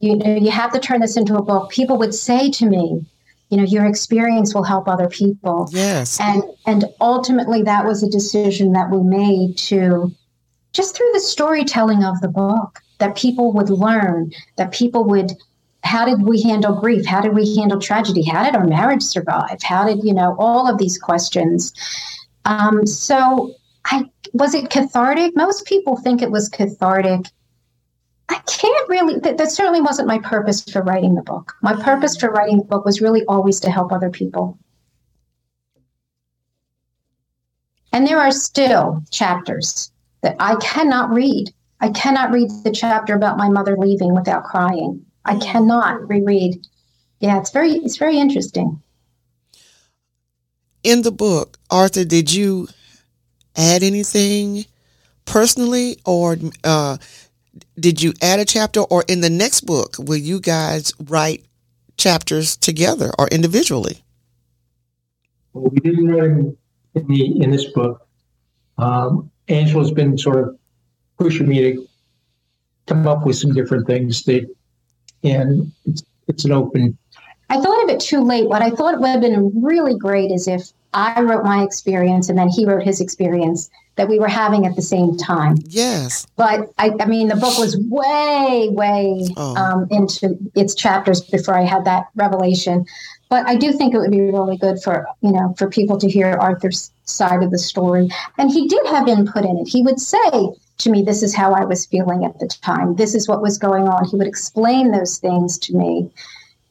you 0.00 0.16
know, 0.16 0.36
you 0.36 0.50
have 0.50 0.72
to 0.72 0.78
turn 0.78 1.00
this 1.00 1.16
into 1.16 1.36
a 1.36 1.42
book, 1.42 1.70
people 1.70 1.96
would 1.98 2.14
say 2.14 2.50
to 2.50 2.66
me, 2.66 3.06
you 3.48 3.56
know, 3.56 3.62
your 3.62 3.86
experience 3.86 4.54
will 4.54 4.64
help 4.64 4.88
other 4.88 5.08
people. 5.08 5.68
Yes. 5.72 6.18
And 6.20 6.42
and 6.66 6.84
ultimately 7.00 7.62
that 7.62 7.86
was 7.86 8.02
a 8.02 8.10
decision 8.10 8.72
that 8.72 8.90
we 8.90 9.02
made 9.02 9.56
to 9.58 10.12
just 10.72 10.96
through 10.96 11.10
the 11.12 11.20
storytelling 11.20 12.04
of 12.04 12.20
the 12.20 12.28
book 12.28 12.80
that 12.98 13.16
people 13.16 13.52
would 13.52 13.70
learn, 13.70 14.32
that 14.56 14.72
people 14.72 15.04
would 15.04 15.32
how 15.84 16.04
did 16.04 16.22
we 16.22 16.42
handle 16.42 16.74
grief? 16.74 17.04
How 17.06 17.20
did 17.20 17.34
we 17.34 17.56
handle 17.56 17.78
tragedy? 17.78 18.22
How 18.22 18.44
did 18.44 18.56
our 18.56 18.66
marriage 18.66 19.02
survive? 19.02 19.62
How 19.62 19.86
did, 19.86 20.02
you 20.02 20.14
know, 20.14 20.34
all 20.38 20.68
of 20.68 20.78
these 20.78 20.98
questions. 20.98 21.72
Um, 22.46 22.86
so 22.86 23.54
I 23.84 24.04
was 24.32 24.54
it 24.54 24.70
cathartic? 24.70 25.36
Most 25.36 25.66
people 25.66 25.96
think 25.96 26.22
it 26.22 26.30
was 26.30 26.48
cathartic. 26.48 27.26
I 28.30 28.40
can't 28.46 28.88
really, 28.88 29.18
that, 29.20 29.36
that 29.36 29.50
certainly 29.50 29.82
wasn't 29.82 30.08
my 30.08 30.18
purpose 30.18 30.62
for 30.62 30.82
writing 30.82 31.14
the 31.14 31.22
book. 31.22 31.54
My 31.62 31.80
purpose 31.80 32.16
for 32.16 32.30
writing 32.30 32.58
the 32.58 32.64
book 32.64 32.84
was 32.86 33.02
really 33.02 33.24
always 33.26 33.60
to 33.60 33.70
help 33.70 33.92
other 33.92 34.10
people. 34.10 34.58
And 37.92 38.06
there 38.06 38.18
are 38.18 38.32
still 38.32 39.04
chapters 39.10 39.92
that 40.22 40.34
I 40.40 40.56
cannot 40.56 41.10
read. 41.10 41.52
I 41.80 41.90
cannot 41.90 42.32
read 42.32 42.50
the 42.64 42.72
chapter 42.72 43.14
about 43.14 43.36
my 43.36 43.50
mother 43.50 43.76
leaving 43.76 44.14
without 44.14 44.44
crying. 44.44 45.04
I 45.24 45.38
cannot 45.38 46.08
reread. 46.08 46.66
Yeah, 47.20 47.38
it's 47.38 47.50
very 47.50 47.72
it's 47.72 47.96
very 47.96 48.18
interesting. 48.18 48.82
In 50.82 51.02
the 51.02 51.12
book, 51.12 51.58
Arthur, 51.70 52.04
did 52.04 52.32
you 52.32 52.68
add 53.56 53.82
anything 53.82 54.66
personally, 55.24 55.98
or 56.04 56.36
uh, 56.62 56.98
did 57.78 58.02
you 58.02 58.12
add 58.20 58.40
a 58.40 58.44
chapter, 58.44 58.80
or 58.80 59.04
in 59.08 59.20
the 59.22 59.30
next 59.30 59.62
book, 59.62 59.96
will 59.98 60.16
you 60.16 60.40
guys 60.40 60.92
write 61.04 61.44
chapters 61.96 62.56
together 62.56 63.10
or 63.18 63.28
individually? 63.28 64.04
Well, 65.52 65.70
we 65.70 65.80
didn't 65.80 66.08
write 66.08 66.28
them 66.28 66.56
in 66.94 67.06
the 67.06 67.42
in 67.42 67.50
this 67.50 67.64
book. 67.72 68.06
Um, 68.76 69.30
Angela's 69.48 69.92
been 69.92 70.18
sort 70.18 70.38
of 70.40 70.58
pushing 71.18 71.48
me 71.48 71.60
to 71.62 71.88
come 72.86 73.06
up 73.06 73.24
with 73.24 73.36
some 73.36 73.52
different 73.52 73.86
things 73.86 74.24
that, 74.24 74.48
and 75.24 75.72
it's, 75.86 76.02
it's 76.28 76.44
an 76.44 76.52
open. 76.52 76.96
I 77.50 77.60
thought 77.60 77.84
of 77.84 77.90
it 77.90 78.00
too 78.00 78.20
late. 78.22 78.48
What 78.48 78.62
I 78.62 78.70
thought 78.70 79.00
would 79.00 79.08
have 79.08 79.20
been 79.20 79.52
really 79.62 79.96
great 79.96 80.30
is 80.30 80.48
if 80.48 80.70
I 80.92 81.20
wrote 81.20 81.44
my 81.44 81.62
experience 81.62 82.28
and 82.28 82.38
then 82.38 82.48
he 82.48 82.64
wrote 82.64 82.82
his 82.82 83.00
experience 83.00 83.68
that 83.96 84.08
we 84.08 84.18
were 84.18 84.28
having 84.28 84.66
at 84.66 84.74
the 84.74 84.82
same 84.82 85.16
time. 85.16 85.56
Yes. 85.66 86.26
But 86.36 86.70
I, 86.78 86.92
I 86.98 87.06
mean, 87.06 87.28
the 87.28 87.36
book 87.36 87.58
was 87.58 87.76
way, 87.76 88.68
way 88.70 89.28
Oh. 89.36 89.56
um, 89.56 89.86
into 89.90 90.36
its 90.54 90.74
chapters 90.74 91.20
before 91.20 91.56
I 91.56 91.62
had 91.64 91.84
that 91.84 92.06
revelation. 92.16 92.86
But 93.28 93.46
I 93.48 93.56
do 93.56 93.72
think 93.72 93.94
it 93.94 93.98
would 93.98 94.10
be 94.10 94.20
really 94.20 94.56
good 94.56 94.82
for 94.82 95.06
you 95.20 95.32
know 95.32 95.54
for 95.58 95.68
people 95.68 95.96
to 95.98 96.08
hear 96.08 96.36
Arthur's 96.40 96.92
side 97.04 97.42
of 97.42 97.50
the 97.50 97.58
story, 97.58 98.08
and 98.38 98.50
he 98.50 98.68
did 98.68 98.84
have 98.86 99.08
input 99.08 99.44
in 99.44 99.58
it. 99.58 99.66
He 99.68 99.82
would 99.82 99.98
say 99.98 100.50
to 100.78 100.90
me, 100.90 101.02
"This 101.02 101.22
is 101.22 101.34
how 101.34 101.52
I 101.52 101.64
was 101.64 101.86
feeling 101.86 102.24
at 102.24 102.38
the 102.38 102.46
time. 102.46 102.96
This 102.96 103.14
is 103.14 103.28
what 103.28 103.42
was 103.42 103.58
going 103.58 103.88
on." 103.88 104.04
He 104.06 104.16
would 104.16 104.26
explain 104.26 104.90
those 104.90 105.18
things 105.18 105.58
to 105.58 105.76
me. 105.76 106.10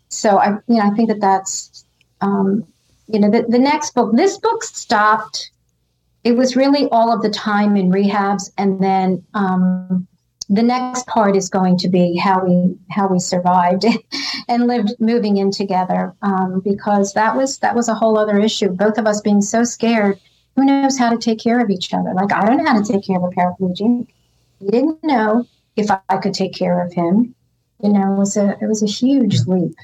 So 0.10 0.38
I, 0.38 0.50
you 0.68 0.76
know, 0.76 0.82
I 0.82 0.92
think 0.92 1.10
that 1.10 1.22
that's, 1.22 1.86
um, 2.22 2.66
you 3.08 3.20
know, 3.20 3.30
the, 3.30 3.44
the 3.44 3.60
next 3.60 3.96
book. 3.96 4.14
This 4.14 4.38
book 4.38 4.64
stopped 4.64 5.52
it 6.24 6.36
was 6.38 6.56
really 6.56 6.88
all 6.90 7.14
of 7.14 7.22
the 7.22 7.30
time 7.30 7.76
in 7.76 7.92
rehabs 7.92 8.52
and 8.58 8.82
then 8.82 9.24
um, 9.34 10.08
the 10.50 10.64
next 10.64 11.08
part 11.08 11.36
is 11.36 11.50
going 11.50 11.78
to 11.78 11.88
be 11.88 12.16
how 12.16 12.44
we 12.44 12.76
how 12.90 13.08
we 13.08 13.20
survived 13.20 13.86
and 14.48 14.68
lived 14.68 14.94
moving 15.00 15.38
in 15.38 15.52
together 15.52 16.14
um, 16.22 16.62
because 16.64 17.14
that 17.14 17.36
was 17.36 17.60
that 17.60 17.76
was 17.76 17.90
a 17.90 17.94
whole 17.94 18.18
other 18.18 18.40
issue 18.40 18.70
both 18.70 18.98
of 18.98 19.06
us 19.06 19.22
being 19.22 19.42
so 19.42 19.64
scared 19.64 20.20
who 20.56 20.66
knows 20.66 20.98
how 20.98 21.10
to 21.10 21.18
take 21.18 21.40
care 21.40 21.60
of 21.60 21.70
each 21.70 21.94
other? 21.94 22.14
Like 22.14 22.32
i 22.32 22.46
don't 22.46 22.58
know 22.58 22.72
how 22.72 22.82
to 22.82 22.94
take 22.94 23.06
care 23.06 23.18
of 23.18 23.24
a 23.24 23.30
paraplegic. 23.30 24.08
He 24.60 24.68
didn't 24.68 25.04
know 25.04 25.46
if 25.76 25.90
i 25.90 26.18
could 26.18 26.34
take 26.34 26.54
care 26.54 26.86
of 26.86 26.94
him. 26.94 27.36
You 27.82 27.90
know 27.90 28.14
it 28.14 28.18
was 28.18 28.38
a 28.38 28.58
it 28.62 28.68
was 28.68 28.84
a 28.84 28.88
huge 28.88 29.42
leap. 29.48 29.76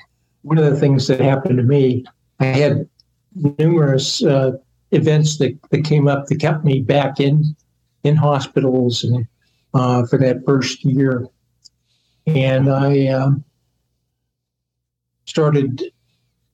One 0.43 0.57
of 0.57 0.65
the 0.65 0.79
things 0.79 1.07
that 1.07 1.19
happened 1.19 1.57
to 1.57 1.63
me, 1.63 2.05
I 2.39 2.45
had 2.45 2.87
numerous 3.35 4.23
uh, 4.23 4.51
events 4.91 5.37
that, 5.37 5.57
that 5.71 5.83
came 5.83 6.07
up 6.07 6.27
that 6.27 6.39
kept 6.39 6.63
me 6.63 6.81
back 6.81 7.19
in 7.19 7.55
in 8.03 8.15
hospitals 8.15 9.03
and 9.03 9.27
uh, 9.73 10.05
for 10.05 10.17
that 10.17 10.43
first 10.45 10.83
year, 10.83 11.27
and 12.25 12.69
I 12.69 13.07
um, 13.07 13.43
started 15.25 15.83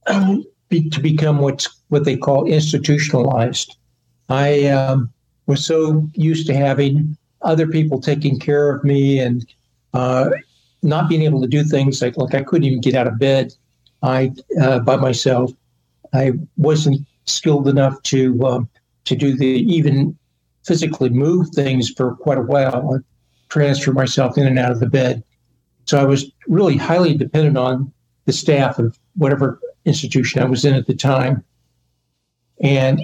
um, 0.07 0.43
to 0.69 0.99
become 0.99 1.39
what's 1.39 1.81
what 1.89 2.03
they 2.03 2.17
call 2.17 2.45
institutionalized. 2.45 3.77
I 4.29 4.67
um, 4.67 5.11
was 5.45 5.65
so 5.65 6.07
used 6.13 6.47
to 6.47 6.53
having 6.53 7.17
other 7.41 7.67
people 7.67 7.99
taking 8.01 8.39
care 8.39 8.73
of 8.73 8.83
me 8.83 9.19
and 9.19 9.45
uh, 9.93 10.29
not 10.81 11.09
being 11.09 11.23
able 11.23 11.41
to 11.41 11.47
do 11.47 11.63
things 11.63 12.01
like 12.01 12.17
like 12.17 12.33
I 12.33 12.43
couldn't 12.43 12.65
even 12.65 12.81
get 12.81 12.95
out 12.95 13.07
of 13.07 13.19
bed. 13.19 13.53
I 14.01 14.31
uh, 14.61 14.79
by 14.79 14.95
myself. 14.95 15.51
I 16.13 16.33
wasn't 16.57 17.05
skilled 17.25 17.67
enough 17.67 18.01
to 18.03 18.45
um, 18.45 18.69
to 19.05 19.15
do 19.15 19.35
the 19.35 19.45
even 19.45 20.17
physically 20.65 21.09
move 21.09 21.49
things 21.49 21.89
for 21.89 22.15
quite 22.15 22.37
a 22.37 22.41
while. 22.41 22.95
I 22.95 22.97
transfer 23.49 23.93
myself 23.93 24.37
in 24.37 24.47
and 24.47 24.57
out 24.57 24.71
of 24.71 24.79
the 24.79 24.89
bed. 24.89 25.23
So 25.85 25.99
I 25.99 26.05
was 26.05 26.31
really 26.47 26.77
highly 26.77 27.15
dependent 27.15 27.57
on 27.57 27.91
the 28.25 28.33
staff 28.33 28.79
of 28.79 28.97
whatever 29.15 29.59
institution 29.85 30.41
I 30.41 30.45
was 30.45 30.65
in 30.65 30.73
at 30.73 30.87
the 30.87 30.95
time. 30.95 31.43
And 32.61 33.01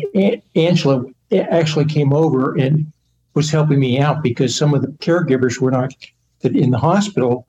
Angela 0.56 1.04
actually 1.34 1.86
came 1.86 2.14
over 2.14 2.56
and 2.56 2.92
was 3.34 3.50
helping 3.50 3.80
me 3.80 4.00
out 4.00 4.22
because 4.24 4.56
some 4.56 4.74
of 4.74 4.82
the 4.82 4.88
caregivers 4.90 5.60
were 5.60 5.72
not 5.72 5.94
that 6.42 6.56
in 6.56 6.72
the 6.72 6.78
hospital 6.78 7.48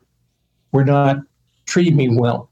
were 0.73 0.85
not 0.85 1.19
treating 1.67 1.97
me 1.97 2.09
well. 2.09 2.51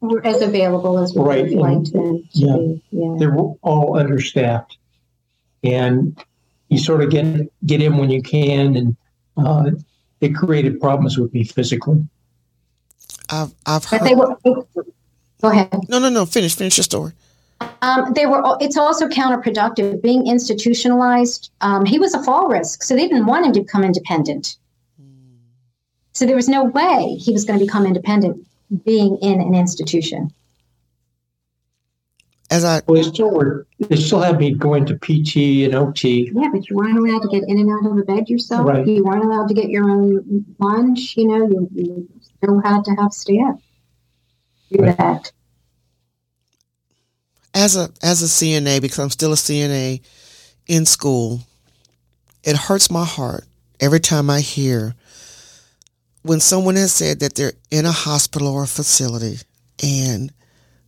we're 0.00 0.22
as 0.22 0.42
available 0.42 0.98
as 0.98 1.14
we 1.14 1.22
Right, 1.22 1.44
would 1.44 1.52
like 1.58 1.72
and- 1.72 1.86
to, 1.86 1.92
to 1.92 2.24
yeah. 2.32 2.56
be 2.56 2.82
yeah 2.90 3.14
They 3.18 3.26
were 3.26 3.54
all 3.62 3.96
understaffed, 3.98 4.76
and 5.64 6.16
you 6.68 6.78
sort 6.78 7.02
of 7.02 7.10
get 7.10 7.48
get 7.66 7.80
in 7.82 7.96
when 7.98 8.10
you 8.10 8.22
can, 8.22 8.76
and 8.76 8.96
uh, 9.36 9.70
it 10.20 10.34
created 10.34 10.80
problems 10.80 11.18
with 11.18 11.32
me 11.34 11.44
physically. 11.44 12.06
I've 13.30 13.52
I've 13.66 13.82
but 13.90 14.00
heard. 14.00 14.02
they 14.08 14.14
were 14.14 14.36
go 14.44 15.50
ahead 15.50 15.72
no, 15.88 15.98
no, 15.98 16.08
no. 16.08 16.26
Finish, 16.26 16.54
finish 16.56 16.76
your 16.76 16.84
story. 16.84 17.12
Um, 17.82 18.12
they 18.14 18.26
were. 18.26 18.42
It's 18.60 18.76
also 18.76 19.08
counterproductive. 19.08 20.02
Being 20.02 20.26
institutionalized, 20.26 21.50
um, 21.60 21.84
he 21.84 21.98
was 21.98 22.14
a 22.14 22.22
fall 22.22 22.48
risk, 22.48 22.82
so 22.82 22.94
they 22.94 23.08
didn't 23.08 23.26
want 23.26 23.46
him 23.46 23.52
to 23.52 23.60
become 23.60 23.84
independent. 23.84 24.56
So 26.12 26.26
there 26.26 26.36
was 26.36 26.48
no 26.48 26.64
way 26.64 27.16
he 27.20 27.32
was 27.32 27.44
going 27.44 27.58
to 27.60 27.64
become 27.64 27.86
independent 27.86 28.44
being 28.84 29.16
in 29.22 29.40
an 29.40 29.54
institution. 29.54 30.32
As 32.50 32.64
I 32.64 32.80
Well, 32.86 33.02
they 33.02 33.08
still 33.08 33.30
were. 33.30 33.66
They 33.78 33.96
still 33.96 34.20
had 34.20 34.38
me 34.38 34.54
going 34.54 34.86
to 34.86 34.96
PT 34.96 35.64
and 35.64 35.74
OT. 35.74 36.32
Yeah, 36.34 36.48
but 36.52 36.68
you 36.68 36.76
weren't 36.76 36.98
allowed 36.98 37.22
to 37.22 37.28
get 37.28 37.44
in 37.48 37.58
and 37.58 37.70
out 37.70 37.88
of 37.90 37.96
the 37.96 38.04
bed 38.04 38.28
yourself. 38.28 38.66
Right. 38.66 38.86
You 38.86 39.04
weren't 39.04 39.24
allowed 39.24 39.48
to 39.48 39.54
get 39.54 39.68
your 39.68 39.88
own 39.88 40.44
lunch. 40.58 41.16
You 41.16 41.28
know, 41.28 41.46
you, 41.46 41.68
you 41.74 42.08
still 42.20 42.60
had 42.60 42.84
to 42.84 42.92
have 42.92 43.12
staff 43.12 43.60
do 44.70 44.82
Right. 44.82 44.96
that. 44.96 45.32
As 47.58 47.76
a 47.76 47.90
as 48.02 48.22
a 48.22 48.26
CNA 48.26 48.80
because 48.80 49.00
I'm 49.00 49.10
still 49.10 49.32
a 49.32 49.36
CNA 49.36 50.00
in 50.68 50.86
school, 50.86 51.40
it 52.44 52.56
hurts 52.56 52.90
my 52.90 53.04
heart 53.04 53.44
every 53.80 53.98
time 54.00 54.30
I 54.30 54.40
hear 54.40 54.94
when 56.22 56.38
someone 56.38 56.76
has 56.76 56.92
said 56.92 57.20
that 57.20 57.34
they're 57.34 57.54
in 57.70 57.84
a 57.84 57.92
hospital 57.92 58.48
or 58.48 58.62
a 58.62 58.68
facility 58.68 59.38
and 59.82 60.32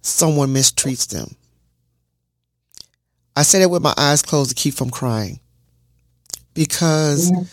someone 0.03 0.55
mistreats 0.55 1.09
them. 1.09 1.35
I 3.35 3.43
say 3.43 3.59
that 3.61 3.69
with 3.69 3.83
my 3.83 3.95
eyes 3.97 4.23
closed 4.23 4.51
to 4.51 4.55
keep 4.55 4.75
from 4.75 4.91
crying. 4.91 5.41
Because 6.55 7.31
yeah. 7.31 7.45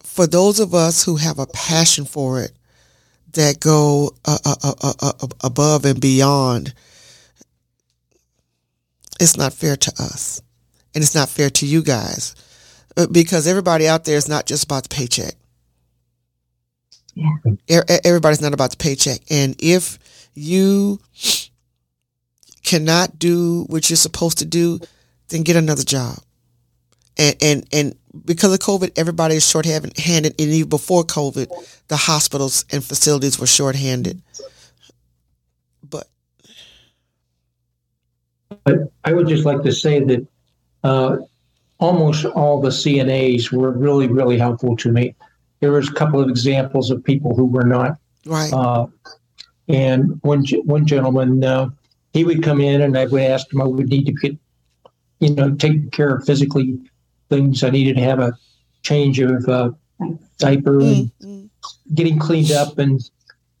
for 0.00 0.26
those 0.26 0.60
of 0.60 0.74
us 0.74 1.04
who 1.04 1.16
have 1.16 1.38
a 1.38 1.46
passion 1.46 2.04
for 2.04 2.40
it, 2.40 2.52
that 3.34 3.60
go 3.60 4.12
uh, 4.24 4.38
uh, 4.44 4.92
uh, 5.00 5.12
above 5.44 5.84
and 5.84 6.00
beyond, 6.00 6.74
it's 9.20 9.36
not 9.36 9.52
fair 9.52 9.76
to 9.76 9.92
us. 9.98 10.42
And 10.94 11.04
it's 11.04 11.14
not 11.14 11.28
fair 11.28 11.50
to 11.50 11.66
you 11.66 11.82
guys. 11.82 12.34
Uh, 12.96 13.06
because 13.06 13.46
everybody 13.46 13.86
out 13.86 14.04
there 14.04 14.16
is 14.16 14.28
not 14.28 14.46
just 14.46 14.64
about 14.64 14.82
the 14.84 14.88
paycheck. 14.88 15.34
Yeah. 17.14 17.82
Everybody's 18.04 18.40
not 18.40 18.54
about 18.54 18.70
the 18.70 18.76
paycheck. 18.76 19.20
And 19.30 19.54
if 19.60 19.98
you 20.34 21.00
cannot 22.64 23.18
do 23.18 23.64
what 23.68 23.90
you're 23.90 23.96
supposed 23.96 24.38
to 24.38 24.44
do, 24.44 24.80
then 25.28 25.42
get 25.42 25.56
another 25.56 25.82
job. 25.84 26.18
And 27.18 27.36
and 27.40 27.66
and 27.72 27.94
because 28.24 28.52
of 28.52 28.60
COVID, 28.60 28.92
everybody 28.96 29.36
is 29.36 29.48
short-handed, 29.48 29.94
and 29.96 30.40
even 30.40 30.68
before 30.68 31.04
COVID, 31.04 31.48
the 31.88 31.96
hospitals 31.96 32.64
and 32.72 32.82
facilities 32.82 33.38
were 33.38 33.46
short-handed. 33.46 34.22
But 35.88 36.08
but 38.64 38.92
I 39.04 39.12
would 39.12 39.28
just 39.28 39.44
like 39.44 39.62
to 39.62 39.72
say 39.72 40.00
that 40.00 40.26
uh, 40.84 41.16
almost 41.78 42.24
all 42.24 42.60
the 42.60 42.70
CNAs 42.70 43.52
were 43.52 43.70
really, 43.70 44.08
really 44.08 44.38
helpful 44.38 44.76
to 44.76 44.92
me. 44.92 45.14
There 45.60 45.72
was 45.72 45.88
a 45.88 45.92
couple 45.92 46.20
of 46.20 46.28
examples 46.28 46.90
of 46.90 47.04
people 47.04 47.34
who 47.34 47.44
were 47.44 47.64
not. 47.64 47.98
Right. 48.26 48.52
Uh, 48.52 48.86
and 49.68 50.20
one 50.22 50.44
one 50.64 50.86
gentleman, 50.86 51.44
uh, 51.44 51.70
he 52.12 52.24
would 52.24 52.42
come 52.42 52.60
in, 52.60 52.80
and 52.80 52.98
I 52.98 53.06
would 53.06 53.22
ask 53.22 53.52
him, 53.52 53.62
I 53.62 53.64
would 53.66 53.88
need 53.88 54.06
to 54.06 54.12
get 54.12 54.36
you 55.20 55.34
know, 55.34 55.54
taking 55.54 55.90
care 55.90 56.16
of 56.16 56.24
physically 56.24 56.78
things. 57.28 57.62
I 57.62 57.70
needed 57.70 57.96
to 57.96 58.02
have 58.02 58.18
a 58.18 58.32
change 58.82 59.20
of 59.20 59.48
uh, 59.48 59.70
diaper 60.38 60.80
and 60.80 61.10
mm-hmm. 61.22 61.46
getting 61.94 62.18
cleaned 62.18 62.50
up. 62.50 62.78
And 62.78 63.00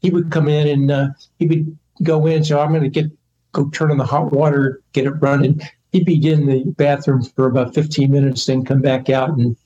he 0.00 0.10
would 0.10 0.32
come 0.32 0.48
in 0.48 0.66
and 0.66 0.90
uh, 0.90 1.08
he 1.38 1.46
would 1.46 1.78
go 2.02 2.26
in. 2.26 2.42
So 2.44 2.58
I'm 2.58 2.70
going 2.70 2.82
to 2.82 2.88
get 2.88 3.10
go 3.52 3.68
turn 3.70 3.90
on 3.90 3.98
the 3.98 4.04
hot 4.04 4.32
water, 4.32 4.82
get 4.92 5.06
it 5.06 5.10
running. 5.10 5.60
He'd 5.92 6.04
be 6.04 6.30
in 6.30 6.46
the 6.46 6.64
bathroom 6.76 7.22
for 7.22 7.46
about 7.46 7.74
15 7.74 8.10
minutes, 8.10 8.46
then 8.46 8.64
come 8.64 8.80
back 8.80 9.10
out 9.10 9.30
and 9.30 9.56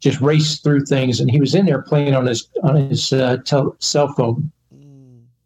just 0.00 0.20
race 0.20 0.58
through 0.58 0.84
things. 0.84 1.20
And 1.20 1.30
he 1.30 1.40
was 1.40 1.54
in 1.54 1.66
there 1.66 1.82
playing 1.82 2.14
on 2.14 2.26
his 2.26 2.48
on 2.62 2.76
his 2.76 3.12
uh, 3.12 3.38
tel- 3.44 3.76
cell 3.78 4.12
phone. 4.12 4.50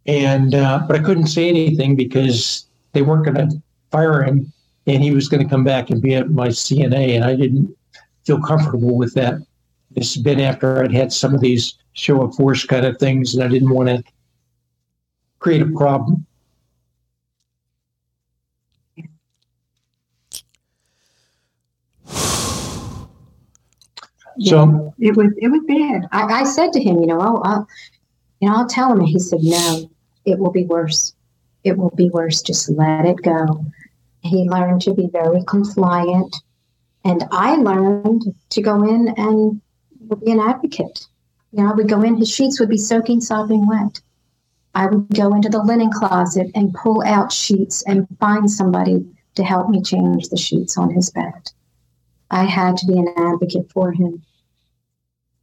And 0.07 0.55
uh, 0.55 0.83
but 0.87 0.97
I 0.97 1.03
couldn't 1.03 1.29
say 1.29 1.49
anything 1.49 1.95
because 1.95 2.67
they 2.93 3.03
weren't 3.03 3.25
going 3.25 3.49
to 3.49 3.63
fire 3.91 4.23
him 4.23 4.53
and 4.87 5.03
he 5.03 5.13
was 5.13 5.29
going 5.29 5.43
to 5.43 5.49
come 5.49 5.65
back 5.65 5.91
and 5.91 6.03
be 6.03 6.15
at 6.15 6.31
my 6.31 6.49
CNA, 6.49 7.15
and 7.15 7.25
I 7.25 7.37
didn't 7.37 7.75
feel 8.25 8.41
comfortable 8.41 8.97
with 8.97 9.15
that. 9.15 9.35
It's 9.95 10.17
been 10.17 10.41
after 10.41 10.83
I'd 10.83 10.93
had 10.93 11.13
some 11.13 11.35
of 11.35 11.41
these 11.41 11.75
show 11.93 12.23
of 12.23 12.35
force 12.35 12.65
kind 12.65 12.87
of 12.87 12.99
things, 12.99 13.35
and 13.35 13.43
I 13.43 13.49
didn't 13.49 13.71
want 13.71 13.89
to 13.89 14.03
create 15.39 15.63
a 15.63 15.67
problem. 15.67 16.27
So 24.41 24.95
it 24.99 25.17
was 25.17 25.33
it 25.37 25.49
was 25.49 25.61
bad. 25.67 26.09
I, 26.13 26.41
I 26.41 26.45
said 26.45 26.73
to 26.73 26.83
him, 26.83 26.99
you 27.01 27.07
know, 27.07 27.21
I'll, 27.21 27.43
I'll, 27.45 27.69
you 28.41 28.49
know, 28.49 28.57
I'll 28.57 28.67
tell 28.67 28.93
him. 28.93 29.01
And 29.01 29.09
he 29.09 29.19
said, 29.19 29.41
no, 29.43 29.91
it 30.25 30.39
will 30.39 30.51
be 30.51 30.65
worse. 30.65 31.15
It 31.63 31.77
will 31.77 31.91
be 31.91 32.09
worse. 32.09 32.41
Just 32.41 32.71
let 32.71 33.05
it 33.05 33.23
go. 33.23 33.65
He 34.23 34.49
learned 34.49 34.83
to 34.83 34.95
be 34.95 35.09
very 35.09 35.43
compliant. 35.47 36.35
And 37.05 37.25
I 37.33 37.57
learned 37.57 38.35
to 38.51 38.63
go 38.63 38.83
in 38.83 39.09
and 39.17 39.61
be 40.25 40.33
an 40.33 40.41
advocate. 40.41 41.07
You 41.53 41.63
know, 41.63 41.71
I 41.71 41.75
would 41.75 41.89
go 41.89 42.03
in, 42.03 42.17
his 42.17 42.31
sheets 42.31 42.61
would 42.61 42.69
be 42.69 42.79
soaking, 42.79 43.21
sopping 43.21 43.67
wet. 43.67 44.01
I 44.75 44.87
would 44.87 45.09
go 45.09 45.35
into 45.35 45.49
the 45.49 45.63
linen 45.63 45.91
closet 45.91 46.51
and 46.55 46.75
pull 46.75 47.03
out 47.03 47.33
sheets 47.33 47.83
and 47.87 48.07
find 48.21 48.51
somebody 48.51 49.05
to 49.35 49.45
help 49.45 49.69
me 49.69 49.83
change 49.83 50.29
the 50.29 50.37
sheets 50.37 50.79
on 50.79 50.91
his 50.91 51.11
bed. 51.11 51.51
I 52.31 52.45
had 52.45 52.77
to 52.79 52.87
be 52.87 52.99
an 52.99 53.13
advocate 53.17 53.71
for 53.73 53.91
him. 53.91 54.23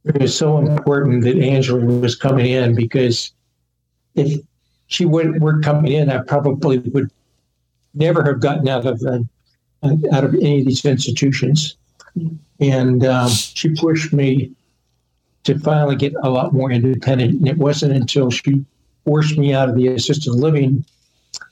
It 0.08 0.22
was 0.22 0.36
so 0.36 0.58
important 0.58 1.22
that 1.24 1.36
Angela 1.36 1.84
was 1.84 2.16
coming 2.16 2.46
in 2.46 2.74
because 2.74 3.30
if 4.14 4.40
she 4.86 5.04
weren't 5.04 5.62
coming 5.62 5.92
in, 5.92 6.10
I 6.10 6.18
probably 6.18 6.78
would 6.78 7.10
never 7.92 8.24
have 8.24 8.40
gotten 8.40 8.68
out 8.68 8.86
of 8.86 9.02
uh, 9.02 9.18
out 10.12 10.24
of 10.24 10.34
any 10.34 10.60
of 10.60 10.66
these 10.66 10.84
institutions. 10.84 11.76
And 12.58 13.04
um, 13.04 13.28
she 13.28 13.74
pushed 13.74 14.14
me 14.14 14.52
to 15.44 15.58
finally 15.58 15.94
get 15.94 16.14
a 16.22 16.30
lot 16.30 16.54
more 16.54 16.72
independent. 16.72 17.34
And 17.34 17.46
it 17.46 17.58
wasn't 17.58 17.92
until 17.92 18.30
she 18.30 18.64
forced 19.04 19.36
me 19.36 19.52
out 19.52 19.68
of 19.68 19.76
the 19.76 19.88
assisted 19.88 20.32
living 20.32 20.84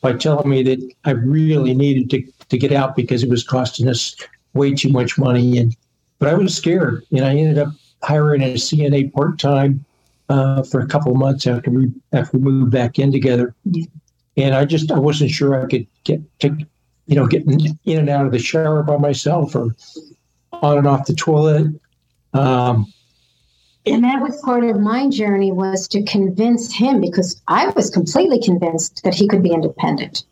by 0.00 0.14
telling 0.14 0.48
me 0.48 0.62
that 0.62 0.94
I 1.04 1.10
really 1.10 1.74
needed 1.74 2.08
to, 2.10 2.32
to 2.48 2.58
get 2.58 2.72
out 2.72 2.96
because 2.96 3.22
it 3.22 3.28
was 3.28 3.44
costing 3.44 3.86
us 3.86 4.16
way 4.54 4.74
too 4.74 4.88
much 4.88 5.18
money. 5.18 5.58
And 5.58 5.76
but 6.18 6.30
I 6.30 6.34
was 6.34 6.56
scared, 6.56 7.04
and 7.10 7.24
I 7.24 7.36
ended 7.36 7.58
up 7.58 7.68
hiring 8.02 8.42
a 8.42 8.54
CNA 8.54 9.12
part 9.12 9.38
time 9.38 9.85
uh, 10.28 10.62
for 10.62 10.80
a 10.80 10.87
couple 10.87 11.12
of 11.12 11.18
months 11.18 11.46
after 11.46 11.70
we 11.70 11.90
after 12.12 12.38
we 12.38 12.50
moved 12.50 12.72
back 12.72 12.98
in 12.98 13.12
together. 13.12 13.54
And 14.37 14.54
I 14.54 14.64
just 14.64 14.90
I 14.90 14.98
wasn't 14.98 15.30
sure 15.30 15.62
I 15.62 15.66
could 15.66 15.87
get 16.04 16.20
to, 16.40 16.56
you 17.06 17.16
know, 17.16 17.26
getting 17.26 17.78
in 17.85 17.98
and 17.98 18.09
out 18.09 18.26
of 18.26 18.32
the 18.32 18.38
shower 18.38 18.82
by 18.82 18.96
myself 18.96 19.54
or 19.54 19.74
on 20.52 20.78
and 20.78 20.87
off 20.87 21.06
the 21.06 21.14
toilet. 21.14 21.68
Um, 22.35 22.92
and 23.87 24.02
that 24.02 24.20
was 24.20 24.40
part 24.42 24.64
of 24.64 24.80
my 24.80 25.09
journey 25.09 25.52
was 25.52 25.87
to 25.88 26.02
convince 26.02 26.74
him 26.74 27.00
because 27.00 27.40
I 27.46 27.68
was 27.68 27.88
completely 27.88 28.40
convinced 28.40 29.02
that 29.04 29.14
he 29.14 29.28
could 29.28 29.42
be 29.42 29.52
independent. 29.52 30.24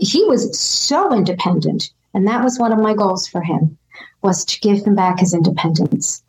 He 0.00 0.24
was 0.26 0.56
so 0.56 1.12
independent, 1.12 1.90
and 2.14 2.28
that 2.28 2.44
was 2.44 2.60
one 2.60 2.72
of 2.72 2.78
my 2.78 2.94
goals 2.94 3.26
for 3.26 3.40
him 3.40 3.76
was 4.22 4.44
to 4.44 4.60
give 4.60 4.84
him 4.84 4.94
back 4.94 5.18
his 5.18 5.34
independence. 5.34 6.22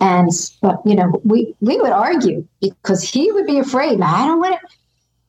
And 0.00 0.30
but 0.62 0.80
you 0.84 0.94
know, 0.94 1.20
we 1.24 1.54
we 1.60 1.78
would 1.78 1.92
argue 1.92 2.46
because 2.60 3.02
he 3.02 3.30
would 3.32 3.46
be 3.46 3.58
afraid. 3.58 4.00
I 4.00 4.26
don't 4.26 4.40
want 4.40 4.58
to 4.60 4.66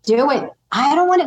do 0.06 0.32
it. 0.32 0.50
I 0.72 0.96
don't 0.96 1.08
want 1.08 1.22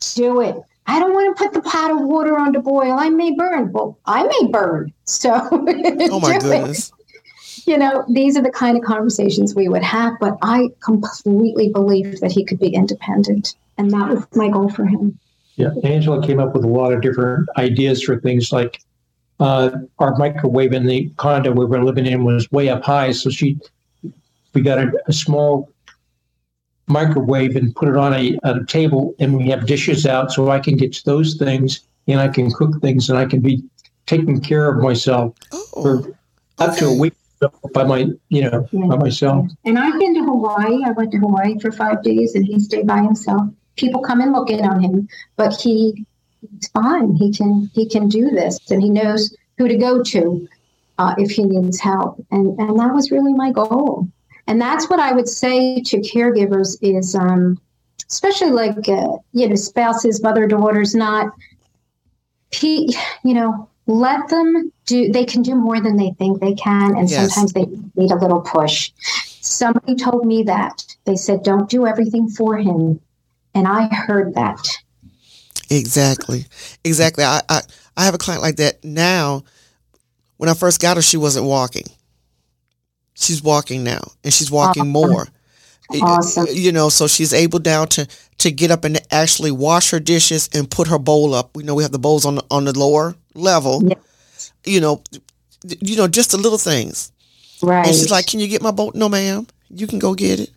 to 0.00 0.14
do 0.14 0.40
it. 0.40 0.56
I 0.86 0.98
don't 0.98 1.14
want 1.14 1.36
to 1.36 1.44
put 1.44 1.54
the 1.54 1.62
pot 1.62 1.90
of 1.90 2.00
water 2.02 2.38
on 2.38 2.52
to 2.52 2.60
boil. 2.60 2.92
I 2.92 3.08
may 3.08 3.32
burn. 3.32 3.72
Well, 3.72 3.98
I 4.04 4.24
may 4.24 4.48
burn. 4.50 4.92
So, 5.04 5.30
oh 5.52 6.20
my 6.20 6.38
goodness. 6.38 6.88
It. 6.90 7.66
You 7.66 7.78
know, 7.78 8.04
these 8.08 8.36
are 8.36 8.42
the 8.42 8.50
kind 8.50 8.76
of 8.76 8.82
conversations 8.82 9.54
we 9.54 9.68
would 9.68 9.84
have, 9.84 10.14
but 10.20 10.36
I 10.42 10.70
completely 10.82 11.68
believed 11.68 12.20
that 12.20 12.32
he 12.32 12.44
could 12.44 12.58
be 12.58 12.74
independent. 12.74 13.54
And 13.78 13.90
that 13.92 14.08
was 14.08 14.26
my 14.34 14.48
goal 14.48 14.68
for 14.68 14.84
him. 14.84 15.18
Yeah, 15.54 15.70
Angela 15.84 16.26
came 16.26 16.40
up 16.40 16.54
with 16.54 16.64
a 16.64 16.68
lot 16.68 16.92
of 16.92 17.02
different 17.02 17.48
ideas 17.56 18.02
for 18.02 18.18
things 18.18 18.52
like 18.52 18.80
uh, 19.42 19.76
our 19.98 20.16
microwave 20.18 20.72
in 20.72 20.86
the 20.86 21.10
condo 21.16 21.50
we 21.50 21.64
were 21.64 21.82
living 21.82 22.06
in 22.06 22.22
was 22.22 22.50
way 22.52 22.68
up 22.68 22.84
high. 22.84 23.10
So 23.10 23.28
she, 23.28 23.58
we 24.54 24.60
got 24.60 24.78
a, 24.78 24.92
a 25.08 25.12
small 25.12 25.68
microwave 26.86 27.56
and 27.56 27.74
put 27.74 27.88
it 27.88 27.96
on 27.96 28.14
a, 28.14 28.38
a 28.44 28.64
table 28.66 29.16
and 29.18 29.36
we 29.36 29.48
have 29.48 29.66
dishes 29.66 30.06
out 30.06 30.30
so 30.30 30.50
I 30.50 30.60
can 30.60 30.76
get 30.76 30.92
to 30.92 31.04
those 31.04 31.34
things 31.34 31.80
and 32.06 32.20
I 32.20 32.28
can 32.28 32.52
cook 32.52 32.80
things 32.80 33.10
and 33.10 33.18
I 33.18 33.26
can 33.26 33.40
be 33.40 33.64
taking 34.06 34.40
care 34.40 34.68
of 34.68 34.80
myself 34.80 35.34
oh, 35.50 35.66
for 35.82 36.16
up 36.58 36.70
okay. 36.70 36.80
to 36.80 36.86
a 36.86 36.96
week 36.96 37.14
by 37.74 37.82
my 37.82 38.06
you 38.28 38.48
know 38.48 38.68
yeah. 38.70 38.86
by 38.86 38.96
myself. 38.96 39.48
And 39.64 39.76
I've 39.76 39.98
been 39.98 40.14
to 40.14 40.24
Hawaii. 40.24 40.84
I 40.84 40.92
went 40.92 41.10
to 41.12 41.18
Hawaii 41.18 41.58
for 41.58 41.72
five 41.72 42.04
days 42.04 42.36
and 42.36 42.44
he 42.44 42.60
stayed 42.60 42.86
by 42.86 43.02
himself. 43.02 43.48
People 43.74 44.02
come 44.02 44.20
and 44.20 44.32
look 44.32 44.50
in 44.50 44.64
on 44.64 44.80
him, 44.80 45.08
but 45.36 45.60
he 45.60 46.06
he's 46.50 46.68
fine. 46.68 47.14
He 47.14 47.32
can 47.32 47.70
he 47.74 47.88
can 47.88 48.08
do 48.08 48.30
this 48.30 48.58
and 48.70 48.82
he 48.82 48.90
knows 48.90 49.34
who 49.58 49.68
to 49.68 49.76
go 49.76 50.02
to 50.02 50.48
uh, 50.98 51.14
if 51.18 51.30
he 51.30 51.44
needs 51.44 51.80
help. 51.80 52.24
And 52.30 52.58
and 52.58 52.78
that 52.78 52.94
was 52.94 53.10
really 53.10 53.32
my 53.32 53.50
goal. 53.50 54.08
And 54.46 54.60
that's 54.60 54.90
what 54.90 55.00
I 55.00 55.12
would 55.12 55.28
say 55.28 55.80
to 55.82 55.98
caregivers 55.98 56.76
is, 56.82 57.14
um, 57.14 57.60
especially 58.10 58.50
like, 58.50 58.88
uh, 58.88 59.16
you 59.32 59.48
know, 59.48 59.54
spouses, 59.54 60.22
mother, 60.22 60.46
daughters, 60.46 60.94
not, 60.94 61.32
you 62.60 62.94
know, 63.22 63.68
let 63.86 64.28
them 64.28 64.72
do, 64.86 65.10
they 65.10 65.24
can 65.24 65.42
do 65.42 65.54
more 65.54 65.80
than 65.80 65.96
they 65.96 66.10
think 66.18 66.40
they 66.40 66.54
can. 66.54 66.96
And 66.96 67.08
yes. 67.08 67.34
sometimes 67.34 67.52
they 67.52 67.66
need 67.94 68.10
a 68.10 68.16
little 68.16 68.40
push. 68.40 68.92
Somebody 69.40 69.94
told 69.94 70.26
me 70.26 70.42
that. 70.44 70.84
They 71.04 71.16
said, 71.16 71.42
don't 71.42 71.68
do 71.70 71.86
everything 71.86 72.28
for 72.28 72.56
him. 72.56 73.00
And 73.54 73.66
I 73.66 73.86
heard 73.88 74.34
that. 74.34 74.66
Exactly. 75.72 76.46
Exactly. 76.84 77.24
I, 77.24 77.40
I, 77.48 77.60
I 77.96 78.04
have 78.04 78.14
a 78.14 78.18
client 78.18 78.42
like 78.42 78.56
that 78.56 78.84
now. 78.84 79.44
When 80.36 80.48
I 80.48 80.54
first 80.54 80.80
got 80.80 80.96
her, 80.96 81.02
she 81.02 81.16
wasn't 81.16 81.46
walking 81.46 81.84
she's 83.14 83.42
walking 83.42 83.84
now 83.84 84.00
and 84.24 84.32
she's 84.32 84.50
walking 84.50 84.82
awesome. 84.82 84.92
more. 84.92 85.26
Awesome. 86.00 86.46
You 86.50 86.72
know, 86.72 86.88
so 86.88 87.06
she's 87.06 87.34
able 87.34 87.58
now 87.58 87.84
to 87.84 88.08
to 88.38 88.50
get 88.50 88.70
up 88.70 88.84
and 88.84 88.98
actually 89.10 89.50
wash 89.50 89.90
her 89.90 90.00
dishes 90.00 90.48
and 90.54 90.70
put 90.70 90.88
her 90.88 90.98
bowl 90.98 91.34
up. 91.34 91.54
We 91.54 91.64
know 91.64 91.74
we 91.74 91.82
have 91.82 91.92
the 91.92 91.98
bowls 91.98 92.24
on 92.24 92.36
the, 92.36 92.44
on 92.50 92.64
the 92.64 92.76
lower 92.76 93.14
level. 93.34 93.82
Yeah. 93.84 93.94
You 94.64 94.80
know, 94.80 95.02
you 95.80 95.96
know, 95.96 96.08
just 96.08 96.30
the 96.30 96.38
little 96.38 96.58
things. 96.58 97.12
Right. 97.62 97.86
And 97.86 97.94
she's 97.94 98.10
like, 98.10 98.26
"Can 98.26 98.40
you 98.40 98.48
get 98.48 98.62
my 98.62 98.70
bowl?" 98.70 98.92
No, 98.94 99.08
ma'am. 99.08 99.46
You 99.68 99.86
can 99.86 99.98
go 99.98 100.14
get 100.14 100.40
it. 100.40 100.50